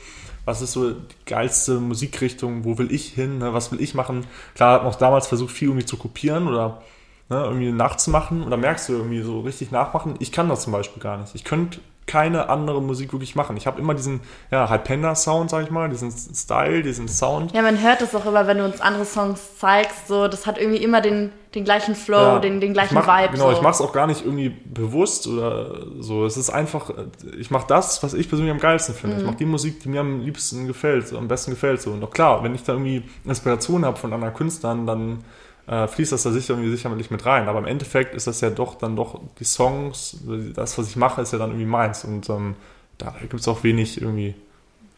[0.44, 3.52] was ist so die geilste Musikrichtung, wo will ich hin, ne?
[3.52, 4.26] was will ich machen.
[4.54, 6.82] Klar, hat man auch damals versucht, viel irgendwie zu kopieren oder
[7.30, 10.16] ne, irgendwie nachzumachen und da merkst du irgendwie so richtig nachmachen.
[10.18, 11.34] Ich kann das zum Beispiel gar nicht.
[11.34, 13.56] Ich könnte keine andere Musik wirklich machen.
[13.56, 14.20] Ich habe immer diesen
[14.50, 17.52] ja, Hypenda-Sound, sag ich mal, diesen Style, diesen Sound.
[17.52, 20.08] Ja, man hört das auch immer, wenn du uns andere Songs zeigst.
[20.08, 23.34] So, das hat irgendwie immer den, den gleichen Flow, ja, den, den gleichen mach, Vibe.
[23.34, 23.56] Genau, so.
[23.56, 26.26] ich mache es auch gar nicht irgendwie bewusst oder so.
[26.26, 26.90] Es ist einfach,
[27.38, 29.14] ich mache das, was ich persönlich am geilsten finde.
[29.14, 29.20] Mhm.
[29.20, 31.80] Ich mache die Musik, die mir am liebsten gefällt, so, am besten gefällt.
[31.80, 31.92] So.
[31.92, 35.22] Und auch klar, wenn ich da irgendwie Inspiration habe von anderen Künstlern, dann
[35.70, 37.48] äh, fließt das da sicher sicherlich mit rein.
[37.48, 40.18] Aber im Endeffekt ist das ja doch dann doch die Songs,
[40.54, 42.04] das, was ich mache, ist ja dann irgendwie meins.
[42.04, 42.56] Und ähm,
[42.98, 44.34] da gibt es auch wenig irgendwie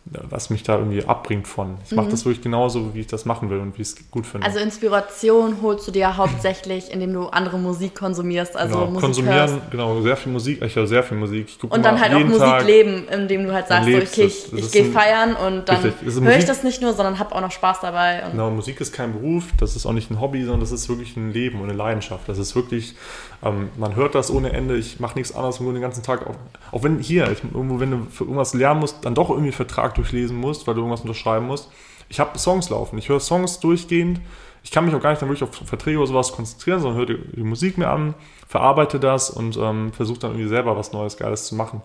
[0.05, 1.76] was mich da irgendwie abbringt von.
[1.84, 2.11] Ich mache mhm.
[2.11, 4.44] das wirklich genauso, wie ich das machen will und wie ich es gut finde.
[4.44, 9.36] Also Inspiration holst du dir hauptsächlich, indem du andere Musik konsumierst, also genau, Musik konsumieren,
[9.36, 9.70] hörst.
[9.70, 11.57] genau, sehr viel Musik, ich höre sehr viel Musik.
[11.68, 14.72] und dann halt auch Musik Tag leben, indem du halt sagst, so, okay, ich, ich
[14.72, 18.24] gehe feiern und dann höre ich das nicht nur, sondern habe auch noch Spaß dabei.
[18.28, 21.16] genau, Musik ist kein Beruf, das ist auch nicht ein Hobby, sondern das ist wirklich
[21.16, 22.28] ein Leben und eine Leidenschaft.
[22.28, 22.96] Das ist wirklich,
[23.43, 26.36] ähm, man hört das ohne Ende, ich mache nichts anderes nur den ganzen Tag, auch,
[26.70, 29.53] auch wenn hier, ich, irgendwo, wenn du für irgendwas lernen musst, dann doch irgendwie einen
[29.53, 31.70] Vertrag durchlesen musst, weil du irgendwas unterschreiben musst.
[32.09, 32.99] Ich habe Songs laufen.
[32.99, 34.20] Ich höre Songs durchgehend.
[34.62, 37.07] Ich kann mich auch gar nicht dann wirklich auf Verträge oder sowas konzentrieren, sondern höre
[37.07, 38.14] die, die Musik mir an,
[38.47, 41.82] verarbeite das und ähm, versuche dann irgendwie selber was Neues, Geiles zu machen.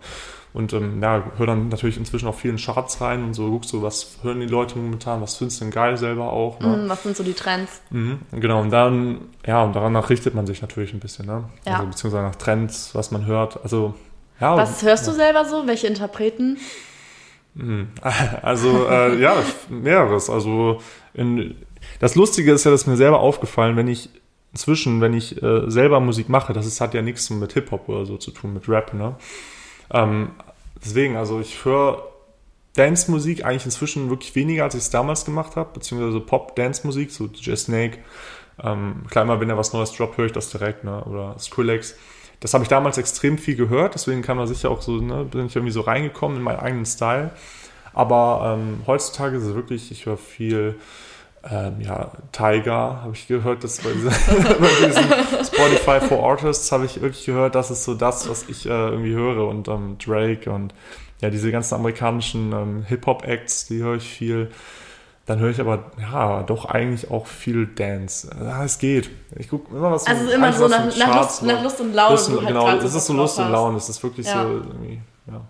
[0.53, 3.83] Und ähm, ja, höre dann natürlich inzwischen auch vielen Charts rein und so guckst du,
[3.83, 6.59] was hören die Leute momentan, was findest du denn geil selber auch.
[6.59, 6.85] Ne?
[6.85, 7.81] Mm, was sind so die Trends?
[7.91, 11.43] Mhm, genau, und dann, ja, und danach richtet man sich natürlich ein bisschen, ne?
[11.65, 11.73] Ja.
[11.75, 13.61] Also, beziehungsweise nach Trends, was man hört.
[13.61, 13.93] Also,
[14.39, 14.55] ja.
[14.55, 15.67] Was hörst du selber so?
[15.67, 16.57] Welche Interpreten?
[17.57, 17.89] Hm.
[18.41, 19.35] Also äh, ja,
[19.69, 20.29] mehreres.
[20.29, 20.81] Also
[21.13, 21.55] in,
[21.99, 24.09] das Lustige ist ja, dass mir selber aufgefallen, wenn ich
[24.51, 28.05] inzwischen, wenn ich äh, selber Musik mache, das ist, hat ja nichts mit Hip-Hop oder
[28.05, 29.15] so zu tun, mit Rap, ne?
[29.91, 30.31] Ähm,
[30.83, 32.03] deswegen, also ich höre
[32.75, 37.55] Dance-Musik eigentlich inzwischen wirklich weniger, als ich es damals gemacht habe, beziehungsweise Pop-Dance-Musik, so DJ
[37.55, 37.99] Snake.
[38.63, 41.03] Ähm, klar, immer wenn er was Neues droppt, höre ich das direkt, ne?
[41.03, 41.95] Oder Skrillex
[42.39, 45.47] das habe ich damals extrem viel gehört, deswegen kam da sicher auch so, ne, bin
[45.47, 47.31] ich irgendwie so reingekommen in meinen eigenen Style.
[47.93, 50.75] Aber ähm, heutzutage ist es wirklich, ich höre viel,
[51.49, 54.09] ähm, ja, Tiger habe ich gehört, das bei, dieser,
[54.59, 55.03] bei diesem
[55.45, 59.13] Spotify for Artists habe ich wirklich gehört, das ist so das, was ich äh, irgendwie
[59.13, 60.73] höre und ähm, Drake und
[61.21, 64.51] ja, diese ganzen amerikanischen ähm, Hip-Hop-Acts, die höre ich viel.
[65.25, 68.29] Dann höre ich aber, ja, doch eigentlich auch viel Dance.
[68.39, 69.09] Ja, es geht.
[69.35, 72.11] Ich gucke immer was Also immer so nach, nach, Lust, nach, Lust, und Laune.
[72.11, 73.77] Lust, halt genau, es ist so Lust und Laune.
[73.77, 74.43] Es ist wirklich ja.
[74.43, 75.41] so irgendwie, ja.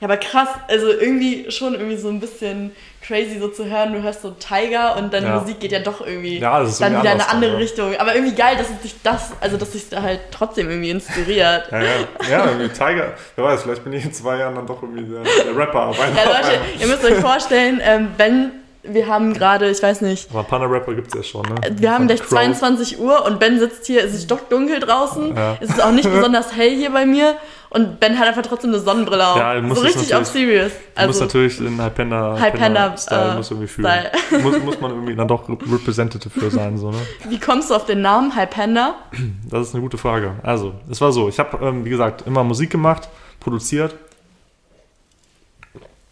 [0.00, 2.72] Ja, aber krass, also irgendwie schon irgendwie so ein bisschen
[3.06, 5.40] crazy so zu hören, du hörst so Tiger und deine ja.
[5.40, 7.96] Musik geht ja doch irgendwie ja, dann wieder in eine andere dann, Richtung.
[7.96, 11.70] Aber irgendwie geil, dass es dich das, also dass sich da halt trotzdem irgendwie inspiriert.
[11.70, 11.90] Ja, ja.
[12.28, 15.22] ja irgendwie Tiger, wer weiß, vielleicht bin ich in zwei Jahren dann doch irgendwie der,
[15.22, 15.92] der Rapper.
[15.98, 18.52] ja, Leute, ihr müsst euch vorstellen, ähm, wenn
[18.88, 20.30] wir haben gerade, ich weiß nicht.
[20.30, 21.56] Aber Panda-Rapper gibt es ja schon, ne?
[21.72, 25.34] Wir haben gleich 22 Uhr und Ben sitzt hier, es ist doch dunkel draußen.
[25.34, 25.56] Ja.
[25.60, 27.36] Es ist auch nicht besonders hell hier bei mir.
[27.68, 29.36] Und Ben hat einfach trotzdem eine Sonnenbrille auf.
[29.36, 30.72] Ja, muss so richtig auf serious.
[30.94, 33.92] Also, muss natürlich in High Panda Style äh, muss irgendwie fühlen.
[34.42, 36.98] muss, muss man irgendwie dann doch representative für sein, so, ne?
[37.28, 38.94] Wie kommst du auf den Namen High Panda?
[39.50, 40.36] Das ist eine gute Frage.
[40.42, 43.08] Also, es war so, ich habe, ähm, wie gesagt, immer Musik gemacht,
[43.40, 43.94] produziert.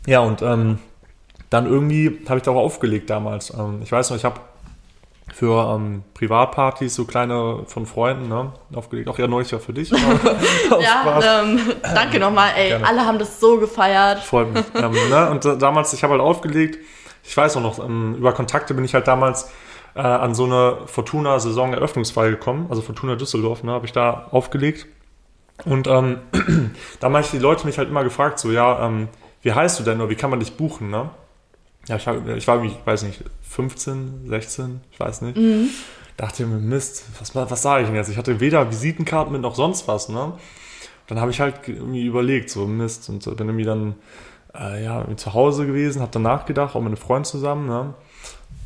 [0.06, 0.78] Ja, und ähm,
[1.50, 3.50] dann irgendwie habe ich da auch aufgelegt damals.
[3.50, 4.40] Ähm, ich weiß noch, ich habe
[5.32, 9.08] für ähm, Privatpartys so kleine von Freunden ne, aufgelegt.
[9.08, 9.90] Auch ja neulich ja für dich.
[10.80, 12.50] ja, ähm, danke nochmal.
[12.56, 12.86] Ey, Gerne.
[12.86, 14.20] alle haben das so gefeiert.
[14.20, 14.64] Freut mich.
[14.74, 16.78] ähm, ne, und äh, damals, ich habe halt aufgelegt.
[17.24, 19.50] Ich weiß auch noch, ähm, über Kontakte bin ich halt damals
[19.94, 22.66] äh, an so eine Fortuna-Saison-Eröffnungsfeier gekommen.
[22.68, 24.86] Also Fortuna Düsseldorf, ne, habe ich da aufgelegt.
[25.64, 26.18] Und ähm,
[27.00, 29.08] da haben die Leute mich halt immer gefragt, so, ja, ähm,
[29.42, 31.10] wie heißt du denn oder wie kann man dich buchen, ne?
[31.88, 35.36] Ja, ich war, ich war, ich weiß nicht, 15, 16, ich weiß nicht.
[35.36, 35.68] Mhm.
[36.16, 38.08] Dachte mir, Mist, was, was sage ich denn jetzt?
[38.08, 40.32] Ich hatte weder Visitenkarten mit noch sonst was, ne?
[41.06, 43.96] Dann habe ich halt irgendwie überlegt, so Mist, und bin irgendwie dann
[44.54, 47.94] äh, ja, zu Hause gewesen, habe dann nachgedacht, auch mit einem Freund zusammen, ne?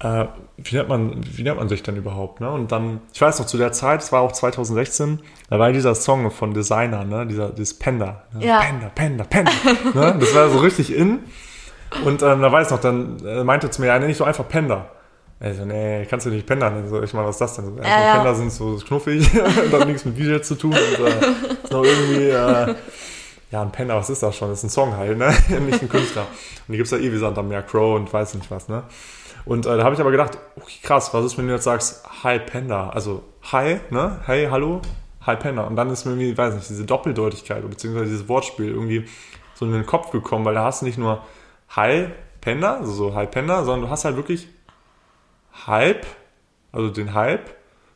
[0.00, 0.26] Äh,
[0.58, 2.40] wie, nennt man, wie nennt man sich denn überhaupt?
[2.40, 2.48] Ne?
[2.48, 5.94] Und dann, ich weiß noch, zu der Zeit, es war auch 2016, da war dieser
[5.96, 7.26] Song von Designer, ne?
[7.26, 8.22] dieser, dieses Panda.
[8.32, 8.46] Ne?
[8.46, 8.60] Ja.
[8.60, 9.50] Panda, Panda, Panda.
[9.94, 10.16] ne?
[10.20, 11.20] Das war so richtig in.
[12.04, 14.24] Und ähm, da weiß ich noch, dann äh, meinte zu mir, ja, nenn ich so
[14.24, 14.86] einfach Panda.
[15.40, 16.88] Also, nee, kannst du nicht Panda nennen.
[16.88, 17.66] So, ich meine, was ist das denn?
[17.66, 18.14] Also, ja, ja.
[18.16, 20.72] Panda sind so knuffig und haben nichts mit Visual zu tun.
[20.72, 22.74] Und äh, ist noch irgendwie, äh,
[23.50, 24.50] ja, ein Panda, was ist das schon?
[24.50, 25.32] Das ist ein Song halt, ne?
[25.66, 26.22] nicht ein Künstler.
[26.22, 28.68] Und die gibt es ja eh wie Sand am Meer, Crow und weiß nicht was,
[28.68, 28.82] ne?
[29.44, 32.04] Und äh, da habe ich aber gedacht, okay, krass, was ist, wenn du jetzt sagst,
[32.24, 32.90] Hi Panda?
[32.90, 33.22] Also,
[33.52, 34.18] Hi, ne?
[34.26, 34.82] Hey, hallo,
[35.24, 35.62] Hi Panda.
[35.62, 39.06] Und dann ist mir irgendwie, weiß nicht, diese Doppeldeutigkeit, beziehungsweise dieses Wortspiel irgendwie
[39.54, 41.22] so in den Kopf gekommen, weil da hast du nicht nur
[41.76, 42.08] Hi
[42.40, 44.48] Panda, also so Hi Panda, sondern du hast halt wirklich
[45.66, 46.06] Hype,
[46.72, 47.50] also den Hype,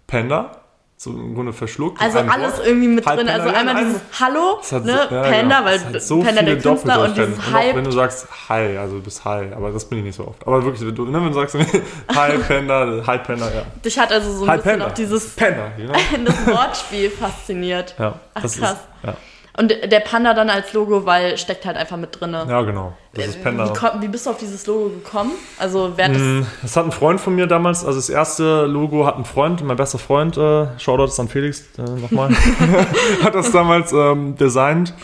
[0.07, 0.63] Panda,
[0.97, 2.01] so im Grunde verschluckt.
[2.01, 2.67] Also alles Wort.
[2.67, 3.29] irgendwie mit Hype drin.
[3.29, 5.65] Also einmal dieses Hallo, hat, ne, ja, Panda, genau.
[5.65, 7.39] weil so Panda der Künstler und dieses.
[7.39, 10.29] Und wenn du sagst Hi, also du bist Hi, aber das bin ich nicht so
[10.29, 10.47] oft.
[10.47, 13.63] Aber wirklich, wenn du, ne, wenn du sagst Hi Panda, Hi Panda, ja.
[13.85, 14.87] Dich hat also so ein bisschen Panda.
[14.87, 15.95] auch dieses Panda, you know?
[16.25, 17.95] das Wortspiel fasziniert.
[17.99, 18.55] Ja, Ach krass.
[18.55, 18.67] Ist,
[19.05, 19.17] ja.
[19.57, 22.33] Und der Panda dann als Logo, weil steckt halt einfach mit drin.
[22.33, 22.95] Ja, genau.
[23.13, 23.71] Das ist Panda.
[23.71, 25.33] Wie, wie, bist du auf dieses Logo gekommen?
[25.59, 26.19] Also wer das.
[26.19, 29.63] Mm, das hat ein Freund von mir damals, also das erste Logo hat ein Freund,
[29.63, 32.31] mein bester Freund, äh, Shoutout an Felix äh, nochmal,
[33.23, 34.95] hat das damals ähm, designt.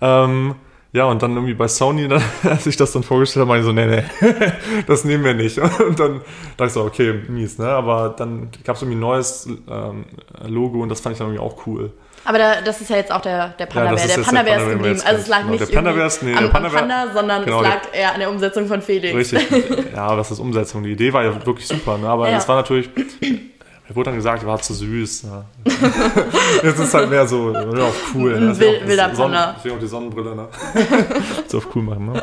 [0.00, 0.54] Ähm,
[0.92, 3.66] ja, und dann irgendwie bei Sony, dann, als ich das dann vorgestellt habe, meine ich
[3.66, 4.04] so, nee, nee,
[4.86, 5.58] das nehmen wir nicht.
[5.58, 6.20] Und dann
[6.56, 7.68] dachte ich so, okay, mies, ne?
[7.68, 10.04] Aber dann gab es irgendwie ein neues ähm,
[10.46, 11.92] Logo und das fand ich dann irgendwie auch cool.
[12.24, 14.06] Aber da, das ist ja jetzt auch der, der Panda-Bär.
[14.06, 15.02] Ja, der Panda-Bär ist geblieben.
[15.04, 17.62] Also es lag genau, nicht der Panda nee, am, der Panda, am Panda, sondern genau,
[17.62, 19.14] es lag eher an der Umsetzung von Felix.
[19.14, 19.46] Richtig.
[19.94, 20.82] Ja, das ist Umsetzung.
[20.82, 22.08] Die Idee war ja wirklich super, ne?
[22.08, 22.48] aber es ja.
[22.48, 22.90] war natürlich...
[23.90, 25.24] Mir wurde dann gesagt, war zu süß.
[25.24, 25.44] Ne?
[26.62, 28.38] Jetzt ist es halt mehr so ja, auf cool.
[28.38, 28.50] Ne?
[28.50, 29.56] Ein Wild, wilder Panda.
[29.64, 30.36] Will auch die Sonnenbrille.
[30.36, 30.48] Ne?
[31.48, 32.12] so auf cool machen.
[32.12, 32.22] Ne?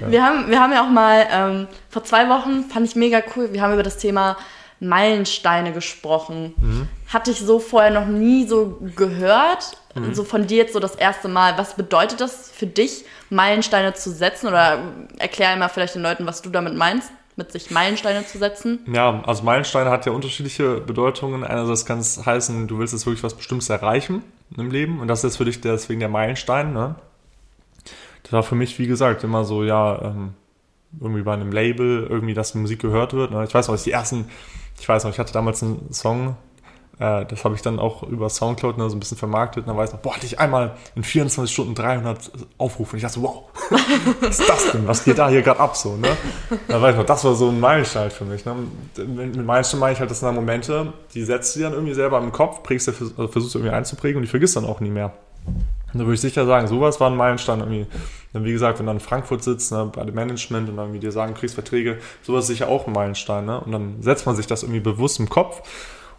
[0.00, 0.10] ja.
[0.10, 3.52] wir, haben, wir haben ja auch mal ähm, vor zwei Wochen, fand ich mega cool,
[3.52, 4.36] wir haben über das Thema
[4.82, 6.54] Meilensteine gesprochen.
[6.56, 6.88] Mhm.
[7.06, 9.78] Hatte ich so vorher noch nie so gehört.
[9.94, 10.12] Mhm.
[10.12, 11.56] So von dir jetzt so das erste Mal.
[11.56, 14.48] Was bedeutet das für dich, Meilensteine zu setzen?
[14.48, 14.82] Oder
[15.18, 18.80] erklär einmal vielleicht den Leuten, was du damit meinst, mit sich Meilensteine zu setzen.
[18.92, 21.44] Ja, also Meilensteine hat ja unterschiedliche Bedeutungen.
[21.44, 24.24] Einerseits kann es heißen, du willst jetzt wirklich was Bestimmtes erreichen
[24.56, 24.98] im Leben.
[24.98, 26.72] Und das ist für dich deswegen der Meilenstein.
[26.72, 26.96] Ne?
[28.24, 30.34] Das war für mich, wie gesagt, immer so, ja, ähm,
[31.00, 33.30] irgendwie bei einem Label, irgendwie, dass Musik gehört wird.
[33.30, 33.44] Ne?
[33.44, 34.26] Ich weiß noch, die ersten
[34.82, 36.34] ich weiß noch, ich hatte damals einen Song,
[36.98, 39.62] äh, das habe ich dann auch über Soundcloud ne, so ein bisschen vermarktet.
[39.62, 42.94] Und dann weiß ich noch, boah, hatte ich einmal in 24 Stunden 300 Aufrufe.
[42.94, 43.44] Und ich dachte wow,
[44.20, 44.88] was ist das denn?
[44.88, 45.94] Was geht da hier gerade ab so?
[45.94, 46.08] Ne?
[46.66, 48.44] Dann weiß ich noch, das war so ein Meilenstein für mich.
[48.44, 48.56] Ne?
[49.06, 52.18] Mit Meilenstein meine ich halt, das sind dann Momente, die setzt du dann irgendwie selber
[52.18, 55.12] im Kopf, prägst du, also versuchst irgendwie einzuprägen und die vergisst dann auch nie mehr.
[55.92, 57.86] Und da würde ich sicher sagen, sowas war ein Meilenstein irgendwie.
[58.32, 61.00] Dann, wie gesagt, wenn du in Frankfurt sitzt, ne, bei dem Management und dann irgendwie
[61.00, 63.44] dir sagen, du kriegst Verträge, sowas ist sicher auch ein Meilenstein.
[63.44, 63.60] Ne?
[63.60, 65.62] Und dann setzt man sich das irgendwie bewusst im Kopf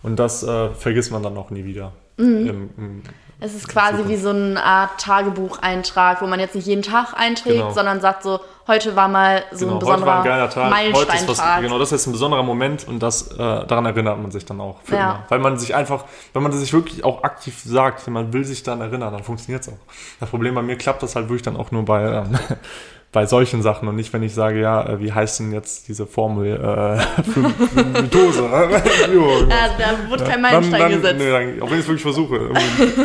[0.03, 1.93] und das äh, vergisst man dann auch nie wieder.
[2.17, 2.47] Mhm.
[2.47, 3.03] Im, im,
[3.39, 7.57] es ist quasi wie so eine Art Tagebucheintrag, wo man jetzt nicht jeden Tag einträgt,
[7.57, 7.73] genau.
[7.73, 10.69] sondern sagt so, heute war mal so genau, ein besonderer heute war ein Tag.
[10.69, 11.27] Meilensteintag.
[11.27, 14.61] Was, genau, das ist ein besonderer Moment und das äh, daran erinnert man sich dann
[14.61, 14.95] auch ja.
[14.95, 15.23] immer.
[15.29, 18.81] Weil man sich einfach, wenn man sich wirklich auch aktiv sagt, man will sich dann
[18.81, 19.79] erinnern, dann funktioniert es auch.
[20.19, 22.37] Das Problem bei mir klappt das halt wirklich dann auch nur bei ähm,
[23.13, 26.07] bei solchen Sachen und nicht, wenn ich sage, ja, äh, wie heißt denn jetzt diese
[26.07, 28.43] Formel äh, für, für Mitose?
[28.51, 31.19] ja, da wurde kein Meilenstein dann, dann, gesetzt.
[31.19, 32.49] Nee, dann, auch wenn ich es wirklich versuche.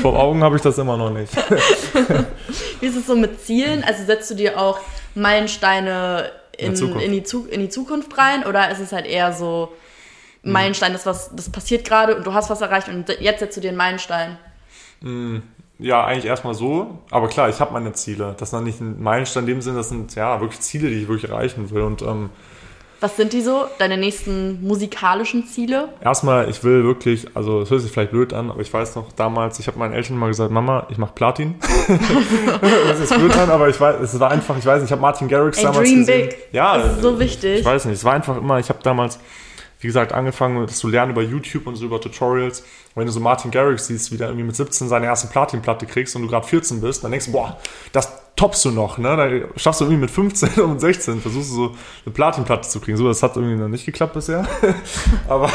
[0.01, 1.31] Vor Augen habe ich das immer noch nicht.
[2.81, 3.85] wie ist es so mit Zielen?
[3.85, 4.81] Also setzt du dir auch
[5.19, 9.73] Meilensteine in, in, in, die, in die Zukunft rein oder ist es halt eher so,
[10.43, 10.53] hm.
[10.53, 13.61] Meilenstein ist was, das passiert gerade und du hast was erreicht und jetzt setzt du
[13.61, 14.39] dir einen Meilenstein?
[15.01, 15.39] Mm,
[15.79, 16.99] ja, eigentlich erstmal so.
[17.11, 18.35] Aber klar, ich habe meine Ziele.
[18.39, 21.03] Das ist noch nicht ein Meilenstein in dem Sinne, das sind ja wirklich Ziele, die
[21.03, 21.83] ich wirklich erreichen will.
[21.83, 22.31] Und ähm,
[23.01, 23.67] Was sind die so?
[23.79, 25.91] Deine nächsten musikalischen Ziele?
[26.01, 29.13] Erstmal, ich will wirklich, also es hört sich vielleicht blöd an, aber ich weiß noch
[29.13, 31.55] damals, ich habe meinen Eltern mal gesagt, Mama, ich mache Platin.
[32.89, 35.03] das ist blöd an, aber ich weiß, es war einfach, ich weiß nicht, ich habe
[35.03, 36.29] Martin Garrix Ey, damals dream gesehen.
[36.31, 36.39] big.
[36.53, 37.61] Ja, Das ist so wichtig.
[37.61, 39.21] Ich weiß nicht, es war einfach immer, ich habe damals,
[39.79, 42.61] wie gesagt, angefangen, das zu lernen über YouTube und so über Tutorials.
[42.61, 45.87] Und wenn du so Martin Garrix siehst, wie der irgendwie mit 17 seine erste Platinplatte
[45.87, 47.59] kriegst und du gerade 14 bist, dann denkst du, boah,
[47.93, 49.17] das toppst du noch, ne?
[49.17, 51.75] Da schaffst du irgendwie mit 15 und 16, versuchst du so
[52.05, 52.97] eine Platinplatte zu kriegen.
[52.97, 54.47] So, das hat irgendwie noch nicht geklappt bisher.
[55.29, 55.51] aber,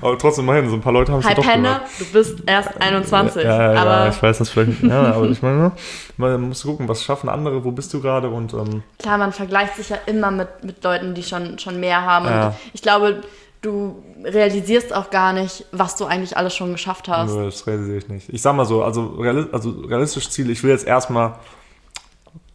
[0.00, 1.82] aber trotzdem immerhin, so ein paar Leute haben es Hi doch Penne, gemacht.
[1.98, 3.42] du bist erst 21.
[3.42, 4.92] Ja, ja, aber ja, ich weiß das vielleicht nicht.
[4.92, 5.72] Ja, aber ich meine,
[6.16, 9.76] man muss gucken, was schaffen andere, wo bist du gerade und ähm, klar, man vergleicht
[9.76, 12.26] sich ja immer mit, mit Leuten, die schon, schon mehr haben.
[12.26, 12.46] Ja.
[12.48, 13.22] Und ich glaube,
[13.62, 17.32] du realisierst auch gar nicht, was du eigentlich alles schon geschafft hast.
[17.32, 18.28] Nö, das realisiere ich nicht.
[18.28, 21.34] Ich sag mal so, also, reali also realistisch Ziel, ich will jetzt erstmal,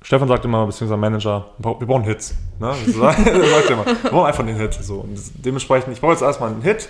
[0.05, 2.35] Stefan sagt immer, beziehungsweise Manager, wir brauchen- Hits.
[2.59, 2.73] Ne?
[2.85, 4.75] Das sagt er immer, wir brauchen einfach den Hit.
[4.75, 4.97] So.
[4.99, 6.89] Und das- dementsprechend, ich brauche jetzt erstmal einen Hit.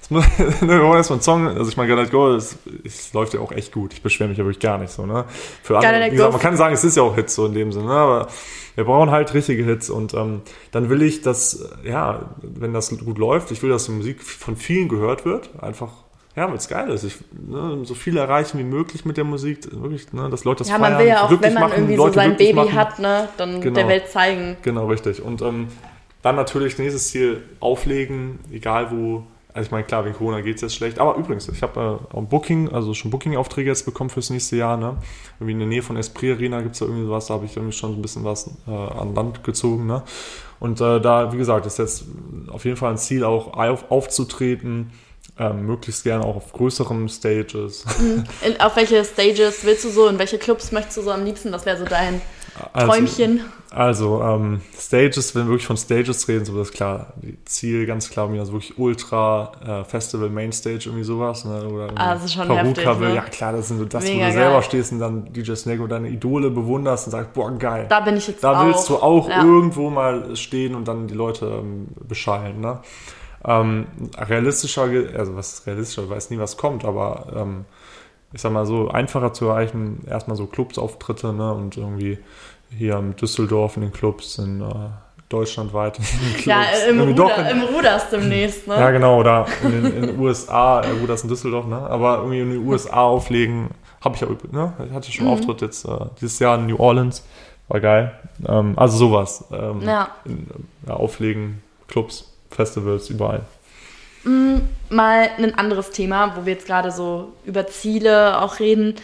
[0.00, 0.10] Das
[0.60, 3.52] Wir brauchen erstmal einen Song, also ich meine, Let Go, es, es läuft ja auch
[3.52, 3.92] echt gut.
[3.92, 5.06] Ich beschwere mich ja wirklich gar nicht so.
[5.06, 5.24] Ne?
[5.62, 7.86] Für andere, gesagt, man kann sagen, es ist ja auch Hits so in dem Sinne,
[7.86, 7.92] ne?
[7.92, 8.28] aber
[8.74, 10.42] wir brauchen halt richtige Hits und ähm,
[10.72, 14.56] dann will ich, dass, ja, wenn das gut läuft, ich will, dass die Musik von
[14.56, 15.90] vielen gehört wird, einfach,
[16.36, 17.04] ja, weil es geil ist.
[17.04, 20.68] Ich, ne, so viel erreichen wie möglich mit der Musik, wirklich, ne, dass Leute das
[20.68, 22.74] Ja, man feiern, will ja auch, wenn man machen, irgendwie Leute so sein Baby machen.
[22.74, 23.74] hat, ne, dann Genau.
[23.74, 24.56] der Welt zeigen.
[24.62, 25.22] Genau, richtig.
[25.22, 25.68] Und ähm,
[26.22, 29.24] dann natürlich nächstes Ziel auflegen, egal wo.
[29.52, 31.00] Also ich meine, klar, wegen Corona geht es jetzt schlecht.
[31.00, 34.76] Aber übrigens, ich habe äh, auch Booking, also schon Booking-Aufträge jetzt bekommen fürs nächste Jahr.
[34.76, 34.96] Ne?
[35.40, 37.56] Irgendwie in der Nähe von Esprit Arena gibt es da irgendwie sowas, da habe ich
[37.56, 39.86] irgendwie schon so ein bisschen was äh, an Land gezogen.
[39.86, 40.04] Ne?
[40.60, 42.04] Und äh, da, wie gesagt, ist jetzt
[42.52, 44.92] auf jeden Fall ein Ziel, auch auf, aufzutreten,
[45.40, 47.84] ähm, möglichst gerne auch auf größeren Stages.
[48.44, 51.50] In, auf welche Stages willst du so, in welche Clubs möchtest du so am liebsten?
[51.52, 52.20] Was wäre so dein
[52.74, 53.40] Also- Träumchen?
[53.72, 57.12] Also, ähm, Stages, wenn wir wirklich von Stages reden, so das ist klar.
[57.44, 61.44] Ziel ganz klar, also wirklich Ultra äh, Festival Mainstage, irgendwie sowas.
[61.44, 61.68] Ne?
[61.68, 63.14] Oder ist schon Peruka heftig, ne?
[63.14, 64.62] Ja, klar, das sind so das, wo Mega du selber geil.
[64.64, 67.86] stehst und dann DJ Snake und deine Idole bewunderst und sagst, boah, geil.
[67.88, 68.66] Da bin ich jetzt Da auch.
[68.66, 69.44] willst du auch Ja.
[69.44, 72.60] irgendwo mal stehen und dann die Leute ähm, beschallen.
[72.60, 72.80] Ne?
[73.44, 73.86] Ähm,
[74.18, 74.82] realistischer,
[75.16, 77.64] also was ist realistischer, weiß nie, was kommt, aber ähm,
[78.32, 81.52] ich sag mal so, einfacher zu erreichen, erstmal so Clubsauftritte ne?
[81.54, 82.18] und irgendwie
[82.76, 84.64] hier in Düsseldorf in den Clubs, in äh,
[85.28, 86.44] deutschlandweit in den Clubs.
[86.46, 88.74] Ja, im, Ruder, doch in- im Ruders demnächst, ne?
[88.74, 91.76] ja, genau, oder in den, USA, äh, ist in Düsseldorf, ne?
[91.78, 93.70] Aber irgendwie in den USA auflegen,
[94.04, 94.72] habe ich ja, üb- ne?
[94.86, 95.12] Ich hatte Mhm.
[95.12, 97.24] schon einen Auftritt jetzt äh, dieses Jahr in New Orleans,
[97.68, 98.12] war geil.
[98.46, 99.44] Ähm, also sowas.
[99.52, 100.08] Ähm, Ja.
[100.24, 100.46] in,
[100.86, 103.44] ja, auflegen, Clubs, Festivals, überall.
[104.90, 108.96] Mal ein anderes Thema, wo wir jetzt gerade so über Ziele auch reden.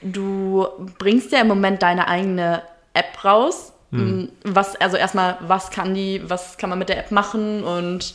[0.00, 0.66] Du
[0.98, 2.62] bringst ja im Moment deine eigene
[2.94, 3.72] App raus.
[3.90, 4.30] Hm.
[4.44, 8.14] Was, also erstmal, was kann die, was kann man mit der App machen und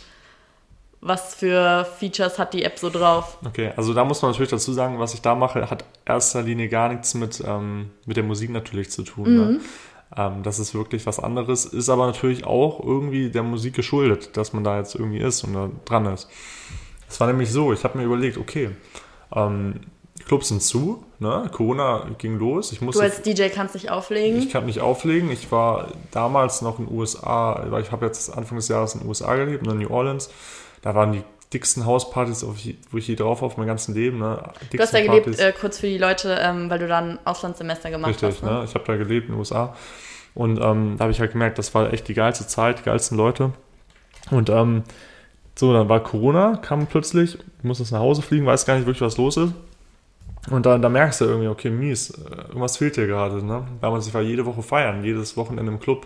[0.99, 3.37] was für Features hat die App so drauf?
[3.45, 6.69] Okay, also da muss man natürlich dazu sagen, was ich da mache, hat erster Linie
[6.69, 9.35] gar nichts mit, ähm, mit der Musik natürlich zu tun.
[9.35, 9.59] Ne?
[10.15, 14.53] Ähm, das ist wirklich was anderes, ist aber natürlich auch irgendwie der Musik geschuldet, dass
[14.53, 16.29] man da jetzt irgendwie ist und da dran ist.
[17.09, 18.71] Es war nämlich so, ich habe mir überlegt, okay,
[19.35, 19.81] ähm,
[20.25, 21.49] Clubs sind zu, ne?
[21.53, 24.39] Corona ging los, ich Du musste als DJ kannst dich auflegen.
[24.39, 25.31] ich kann nicht auflegen.
[25.31, 29.01] Ich war damals noch in den USA, weil ich habe jetzt Anfang des Jahres in
[29.01, 30.29] den USA gelebt, in New Orleans.
[30.81, 31.23] Da waren die
[31.53, 32.45] dicksten Hauspartys,
[32.91, 34.19] wo ich je drauf war, auf mein ganzes Leben.
[34.19, 34.51] Ne?
[34.71, 37.89] du hast ja gelebt, äh, kurz für die Leute, ähm, weil du dann ein Auslandssemester
[37.89, 38.43] gemacht Richtig, hast.
[38.43, 38.51] Ne?
[38.51, 38.63] ne?
[38.65, 39.75] ich habe da gelebt in den USA.
[40.35, 43.17] Und ähm, da habe ich halt gemerkt, das war echt die geilste Zeit, die geilsten
[43.17, 43.53] Leute.
[44.29, 44.83] Und ähm,
[45.55, 48.85] so, dann war Corona, kam plötzlich, ich musste jetzt nach Hause fliegen, weiß gar nicht
[48.85, 49.53] wirklich, was los ist.
[50.49, 53.43] Und dann, da merkst du irgendwie, okay, mies, äh, irgendwas fehlt dir gerade.
[53.43, 53.67] Ne?
[53.81, 56.05] Damals, ich war jede Woche feiern, jedes Wochenende im Club.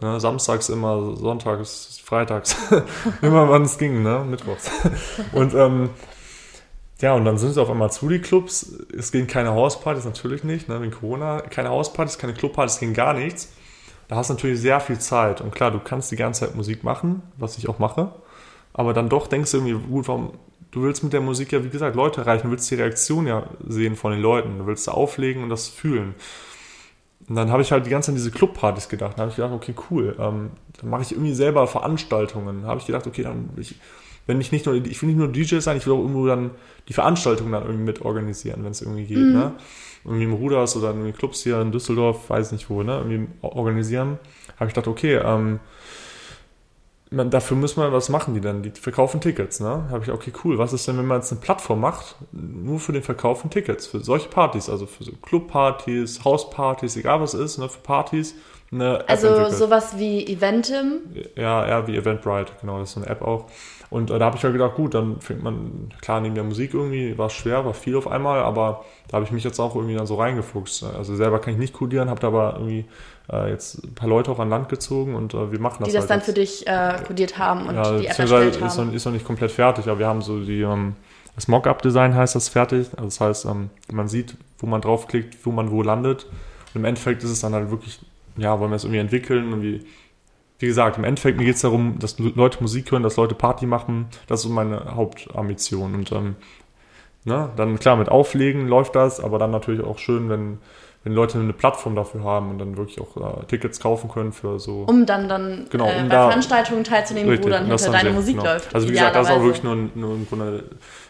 [0.00, 0.20] Ne?
[0.20, 2.56] Samstags immer, sonntags, freitags.
[3.22, 4.24] immer wann es ging, ne?
[4.28, 4.70] Mittwochs.
[5.32, 5.90] Und ähm,
[7.00, 8.74] ja, und dann sind sie auf einmal zu, die Clubs.
[8.96, 11.42] Es gehen keine Hauspartys, natürlich nicht, ne, wegen Corona.
[11.42, 13.52] Keine Hauspartys, keine Clubpartys, ging gar nichts.
[14.08, 15.42] Da hast du natürlich sehr viel Zeit.
[15.42, 18.12] Und klar, du kannst die ganze Zeit Musik machen, was ich auch mache.
[18.72, 20.32] Aber dann doch denkst du irgendwie, gut, warum,
[20.70, 23.44] du willst mit der Musik ja, wie gesagt, Leute erreichen, du willst die Reaktion ja
[23.66, 24.58] sehen von den Leuten.
[24.58, 26.14] Du willst da auflegen und das fühlen.
[27.28, 29.14] Und dann habe ich halt die ganze Zeit an diese Clubpartys gedacht.
[29.14, 30.16] Dann habe ich gedacht, okay, cool.
[30.18, 30.50] Ähm,
[30.80, 32.62] dann mache ich irgendwie selber Veranstaltungen.
[32.62, 33.74] Dann habe ich gedacht, okay, dann ich,
[34.26, 36.52] wenn ich nicht nur, ich will nicht nur DJ sein, ich will auch irgendwo dann
[36.88, 39.52] die Veranstaltung dann irgendwie mit organisieren, wenn es irgendwie geht, ne?
[40.04, 42.98] Irgendwie im Ruders oder in Clubs hier in Düsseldorf, weiß nicht wo, ne?
[42.98, 44.18] Irgendwie organisieren.
[44.56, 45.58] Habe ich gedacht, okay, ähm,
[47.10, 48.62] man, dafür müssen wir, was machen die dann?
[48.62, 49.84] Die verkaufen Tickets, ne?
[49.90, 50.58] Habe ich, okay, cool.
[50.58, 53.86] Was ist denn, wenn man jetzt eine Plattform macht, nur für den Verkauf von Tickets,
[53.86, 58.34] für solche Partys, also für so Clubpartys, Hauspartys, egal was ist, ne, für Partys,
[58.72, 59.54] eine App Also entwickelt.
[59.56, 61.00] sowas wie Eventim.
[61.36, 63.46] Ja, eher wie Eventbrite, genau, das ist so eine App auch.
[63.88, 66.74] Und äh, da habe ich halt gedacht, gut, dann fängt man, klar, neben der Musik
[66.74, 69.94] irgendwie, war schwer, war viel auf einmal, aber da habe ich mich jetzt auch irgendwie
[69.94, 70.82] dann so reingefuchst.
[70.82, 72.86] Also selber kann ich nicht codieren, habe da aber irgendwie
[73.32, 75.94] äh, jetzt ein paar Leute auch an Land gezogen und äh, wir machen das die
[75.94, 76.26] das halt dann jetzt.
[76.26, 78.94] für dich äh, codiert haben und ja, die App erstellt ist noch, haben.
[78.94, 80.94] ist noch nicht komplett fertig, aber wir haben so die, ähm,
[81.34, 82.88] das Mockup-Design heißt das fertig.
[82.96, 86.24] Also das heißt, ähm, man sieht, wo man draufklickt, wo man wo landet.
[86.74, 88.00] Und im Endeffekt ist es dann halt wirklich,
[88.36, 89.84] ja, wollen wir es irgendwie entwickeln, irgendwie
[90.58, 93.66] wie gesagt, im Endeffekt mir geht es darum, dass Leute Musik hören, dass Leute Party
[93.66, 94.06] machen.
[94.26, 95.94] Das ist so meine Hauptambition.
[95.94, 96.36] Und ähm,
[97.24, 100.58] ne, dann klar, mit Auflegen läuft das, aber dann natürlich auch schön, wenn,
[101.06, 104.58] wenn Leute eine Plattform dafür haben und dann wirklich auch äh, Tickets kaufen können für
[104.58, 104.82] so.
[104.88, 107.84] Um dann, dann Genau, äh, um bei da- Veranstaltungen teilzunehmen, wo Richtig, dann und das
[107.84, 108.50] hinter dann deine sehen, Musik genau.
[108.52, 108.74] läuft.
[108.74, 110.64] Also wie gesagt, das ist auch wirklich nur, nur im Grunde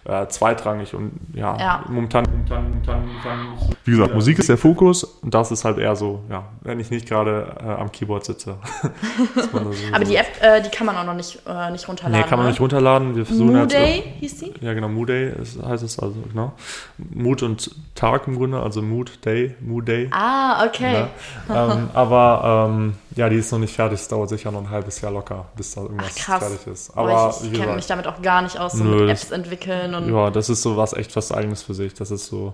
[0.05, 1.85] äh, zweitrangig und ja, Ja.
[1.89, 3.39] Momentan, momentan, momentan, momentan.
[3.85, 6.91] Wie gesagt, Musik ist der Fokus und das ist halt eher so, ja, wenn ich
[6.91, 8.57] nicht gerade äh, am Keyboard sitze.
[9.35, 9.59] So-
[9.93, 12.21] Aber die App, äh, die kann man auch noch nicht, äh, nicht runterladen.
[12.21, 12.51] Nee, kann man ne?
[12.53, 13.17] nicht runterladen.
[13.17, 14.53] Wir versuchen jetzt- Mooday hieß die?
[14.61, 16.53] Ja, genau, Mood Day ist, heißt es also, genau.
[16.99, 20.09] Mood und Tag im Grunde, also Mood Day, Mood Day.
[20.11, 21.07] Ah, okay.
[21.49, 21.73] Ja.
[21.73, 24.01] ähm, aber ähm, ja, die ist noch nicht fertig.
[24.01, 26.97] Es dauert sicher noch ein halbes Jahr locker, bis da irgendwas Ach, fertig ist.
[26.97, 29.31] Aber ich, ich kenne mich damit auch gar nicht aus, so Nö, mit das- Apps
[29.33, 31.95] entwickeln und ja, das ist so was echt was Eigenes für sich.
[31.95, 32.53] Das ist so,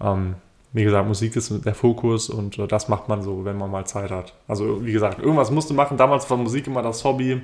[0.00, 0.36] ähm,
[0.72, 3.84] wie gesagt, Musik ist der Fokus und äh, das macht man so, wenn man mal
[3.84, 4.32] Zeit hat.
[4.48, 5.96] Also wie gesagt, irgendwas musst du machen.
[5.96, 7.42] Damals war Musik immer das Hobby.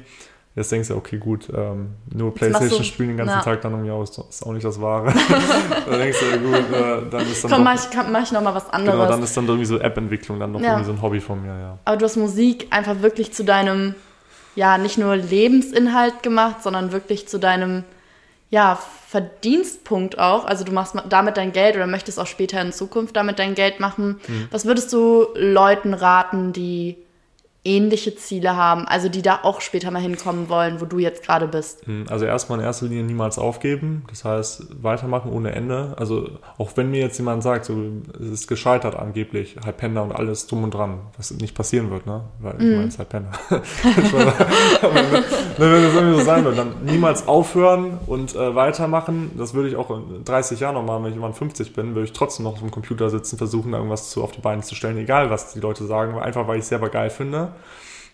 [0.56, 3.42] Jetzt denkst du, okay, gut, ähm, nur Playstation spielen den ganzen ja.
[3.42, 5.12] Tag dann irgendwie aus, ist auch nicht das Wahre.
[5.88, 8.32] da denkst du, gut, äh, dann ist dann komm, doch- mach ich, komm, mach ich
[8.32, 8.98] noch mal was anderes.
[8.98, 10.68] Genau, dann ist dann irgendwie so App-Entwicklung dann noch Ja.
[10.70, 11.78] irgendwie so ein Hobby von mir, ja.
[11.84, 13.94] Aber du hast Musik einfach wirklich zu deinem,
[14.54, 17.84] ja, nicht nur Lebensinhalt gemacht, sondern wirklich zu deinem,
[18.48, 18.78] ja,
[19.08, 20.46] Verdienstpunkt auch.
[20.46, 23.54] Also du machst ma- damit dein Geld oder möchtest auch später in Zukunft damit dein
[23.54, 24.20] Geld machen.
[24.26, 24.48] Mhm.
[24.50, 26.96] Was würdest du Leuten raten, die
[27.66, 31.48] ähnliche Ziele haben, also die da auch später mal hinkommen wollen, wo du jetzt gerade
[31.48, 31.84] bist?
[31.86, 35.94] Hm, Also erstmal in erster Linie niemals aufgeben, das heißt weitermachen ohne Ende.
[35.98, 37.74] Also auch wenn mir jetzt jemand sagt, so,
[38.20, 42.22] es ist gescheitert angeblich, Panda und alles drum und dran, was nicht passieren wird, ne?
[42.40, 43.00] Weil ich meine, es ist.
[44.82, 49.32] Aber wenn, das irgendwie so sein wird, dann niemals aufhören und äh, weitermachen.
[49.36, 52.04] Das würde ich auch in 30 Jahren noch machen, wenn ich irgendwann 50 bin, würde
[52.04, 54.96] ich trotzdem noch auf dem Computer sitzen, versuchen irgendwas zu, auf die Beine zu stellen,
[54.98, 57.48] egal was die Leute sagen, einfach weil ich es selber geil finde.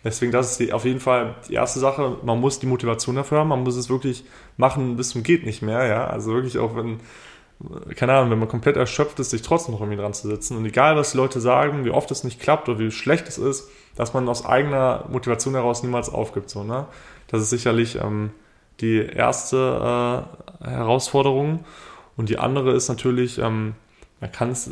[0.04, 2.16] Deswegen, das ist die, auf jeden Fall die erste Sache.
[2.24, 3.48] Man muss die Motivation dafür haben.
[3.48, 4.24] Man muss es wirklich
[4.56, 6.06] machen bis zum geht nicht mehr, ja.
[6.06, 7.00] Also wirklich auch wenn,
[7.94, 10.56] keine Ahnung, wenn man komplett erschöpft ist, sich trotzdem noch irgendwie dran zu sitzen.
[10.56, 13.38] Und egal, was die Leute sagen, wie oft es nicht klappt oder wie schlecht es
[13.38, 16.86] ist, dass man aus eigener Motivation heraus niemals aufgibt, so, ne.
[17.28, 18.30] Das ist sicherlich ähm,
[18.80, 20.26] die erste
[20.60, 21.64] äh, Herausforderung.
[22.16, 23.74] Und die andere ist natürlich, ähm,
[24.20, 24.70] man kann es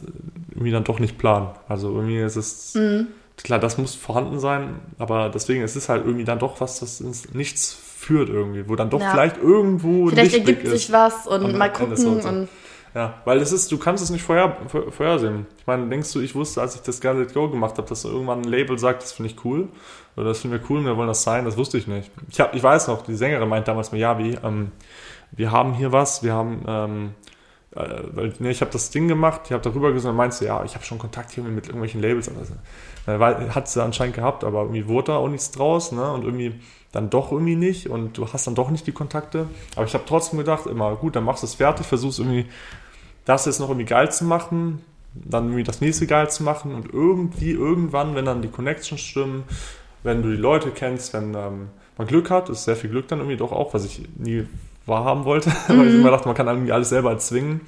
[0.50, 1.48] irgendwie dann doch nicht planen.
[1.68, 2.76] Also irgendwie ist es,
[3.42, 7.00] klar, das muss vorhanden sein, aber deswegen ist es halt irgendwie dann doch was, das
[7.00, 9.10] ins Nichts führt irgendwie, wo dann doch Ja.
[9.10, 12.48] vielleicht irgendwo Vielleicht Lichtblick ergibt sich was und mal gucken und
[12.94, 15.46] Ja, weil es ist, du kannst es nicht vorher, vor- vorhersehen.
[15.58, 18.04] Ich meine, denkst du, ich wusste, als ich das Guy Let Go gemacht habe, dass
[18.04, 19.68] irgendwann ein Label sagt, das finde ich cool
[20.16, 22.10] oder das finden wir cool und wir wollen das sein, das wusste ich nicht.
[22.30, 24.72] Ich, hab, ich weiß noch, die Sängerin meint damals mir, ja, wie, ähm,
[25.30, 27.10] wir haben hier was, wir haben, ähm,
[27.76, 30.64] äh, weil, ne, ich habe das Ding gemacht, ich habe darüber gesungen, meinst du, ja,
[30.64, 32.28] ich habe schon Kontakt hier mit irgendwelchen Labels.
[32.28, 32.54] Also,
[33.06, 36.12] hat sie anscheinend gehabt, aber irgendwie wurde da auch nichts draus, ne?
[36.12, 36.54] Und irgendwie
[36.92, 39.46] dann doch irgendwie nicht und du hast dann doch nicht die Kontakte.
[39.76, 42.46] Aber ich habe trotzdem gedacht, immer gut, dann machst du es fertig, versuchst irgendwie
[43.24, 44.84] das jetzt noch irgendwie geil zu machen,
[45.14, 49.44] dann irgendwie das nächste geil zu machen und irgendwie, irgendwann, wenn dann die Connections stimmen,
[50.02, 53.18] wenn du die Leute kennst, wenn ähm, man Glück hat, ist sehr viel Glück dann
[53.18, 54.46] irgendwie doch auch, was ich nie
[54.86, 57.60] wahrhaben wollte, weil ich immer dachte, man kann irgendwie alles selber erzwingen,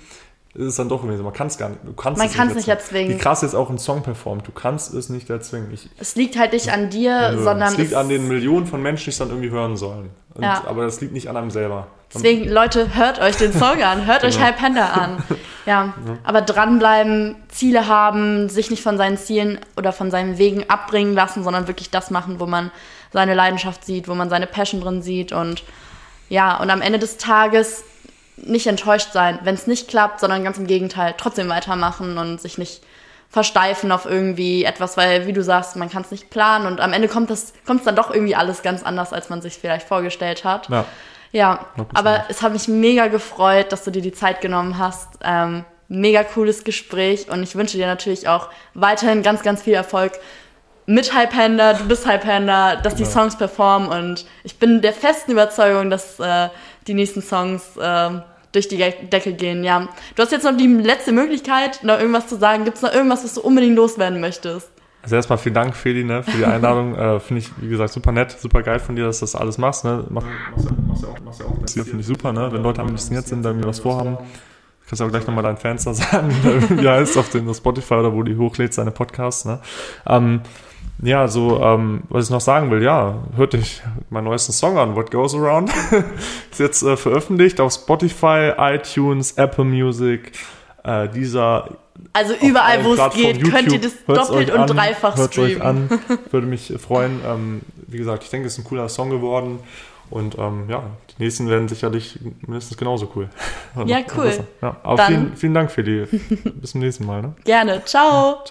[0.54, 2.54] ist es dann doch so, man kann es gar nicht, du kannst Man es kann's
[2.54, 3.14] nicht erzwingen.
[3.14, 5.72] Wie krass jetzt auch ein Song performt, du kannst es nicht erzwingen.
[5.72, 8.82] Ich, es liegt halt nicht an dir, sondern es liegt es- an den Millionen von
[8.82, 10.10] Menschen, die es dann irgendwie hören sollen.
[10.34, 10.62] Und, Ja.
[10.66, 11.86] Aber das liegt nicht an einem selber.
[12.14, 14.46] Deswegen, Leute, hört euch den Song an, hört euch Genau.
[14.46, 15.22] Hype Panda an.
[15.64, 15.94] Ja,
[16.24, 21.44] aber dranbleiben, Ziele haben, sich nicht von seinen Zielen oder von seinen Wegen abbringen lassen,
[21.44, 22.72] sondern wirklich das machen, wo man
[23.12, 25.62] seine Leidenschaft sieht, wo man seine Passion drin sieht und
[26.28, 27.84] ja, und am Ende des Tages
[28.36, 32.58] nicht enttäuscht sein, wenn es nicht klappt, sondern ganz im Gegenteil, trotzdem weitermachen und sich
[32.58, 32.82] nicht
[33.28, 36.92] versteifen auf irgendwie etwas, weil, wie du sagst, man kann es nicht planen und am
[36.92, 40.68] Ende kommt es dann doch irgendwie alles ganz anders, als man sich vielleicht vorgestellt hat.
[40.68, 40.84] Ja.
[41.32, 41.86] Ja, 100%.
[41.94, 45.08] aber es hat mich mega gefreut, dass du dir die Zeit genommen hast.
[45.24, 50.12] Ähm, mega cooles Gespräch und ich wünsche dir natürlich auch weiterhin ganz, ganz viel Erfolg
[50.86, 51.74] mit Panda.
[51.74, 53.04] Du bist Panda, dass die.
[53.04, 56.48] Songs performen und ich bin der festen Überzeugung, dass äh,
[56.86, 58.22] die nächsten Songs ähm,
[58.52, 59.64] durch die Decke gehen.
[59.64, 62.64] Ja, du hast jetzt noch die letzte Möglichkeit, noch irgendwas zu sagen.
[62.64, 64.70] Gibt es noch irgendwas, was du unbedingt loswerden möchtest?
[65.02, 66.94] Also erstmal vielen Dank, Feli, ne, für die Einladung.
[66.96, 69.58] äh, finde ich, wie gesagt, super nett, super geil von dir, dass du das alles
[69.58, 69.84] machst.
[69.84, 70.04] Ne?
[70.10, 72.48] Mach, machst, ja, machst auch, machst ja auch das finde ich super, ne?
[72.52, 74.18] Wenn Leute ambitioniert sind, da irgendwie was vorhaben.
[74.86, 76.30] Kannst du auch gleich nochmal deinen Fans da sagen,
[76.70, 79.44] wie heißt, auf den Spotify oder wo die hochlädt, seine Podcasts.
[79.44, 79.58] Ne?
[80.06, 80.42] Ähm,
[81.00, 84.94] ja, so, ähm, was ich noch sagen will, ja, hört euch meinen neuesten Song an,
[84.94, 85.70] What Goes Around.
[86.50, 90.32] ist jetzt äh, veröffentlicht auf Spotify, iTunes, Apple Music,
[90.84, 91.68] äh, dieser.
[92.12, 95.56] Also überall, wo es geht, könnt ihr das Hört's doppelt und an, dreifach hört streamen.
[95.56, 97.20] Euch an, würde mich freuen.
[97.26, 99.60] Ähm, wie gesagt, ich denke, es ist ein cooler Song geworden.
[100.10, 100.82] Und ähm, ja,
[101.16, 103.28] die nächsten werden sicherlich mindestens genauso cool.
[103.86, 104.44] Ja, cool.
[104.60, 106.04] Ja, aber vielen, vielen Dank für die.
[106.60, 107.22] Bis zum nächsten Mal.
[107.22, 107.34] Ne?
[107.44, 107.82] Gerne.
[107.84, 108.44] Ciao.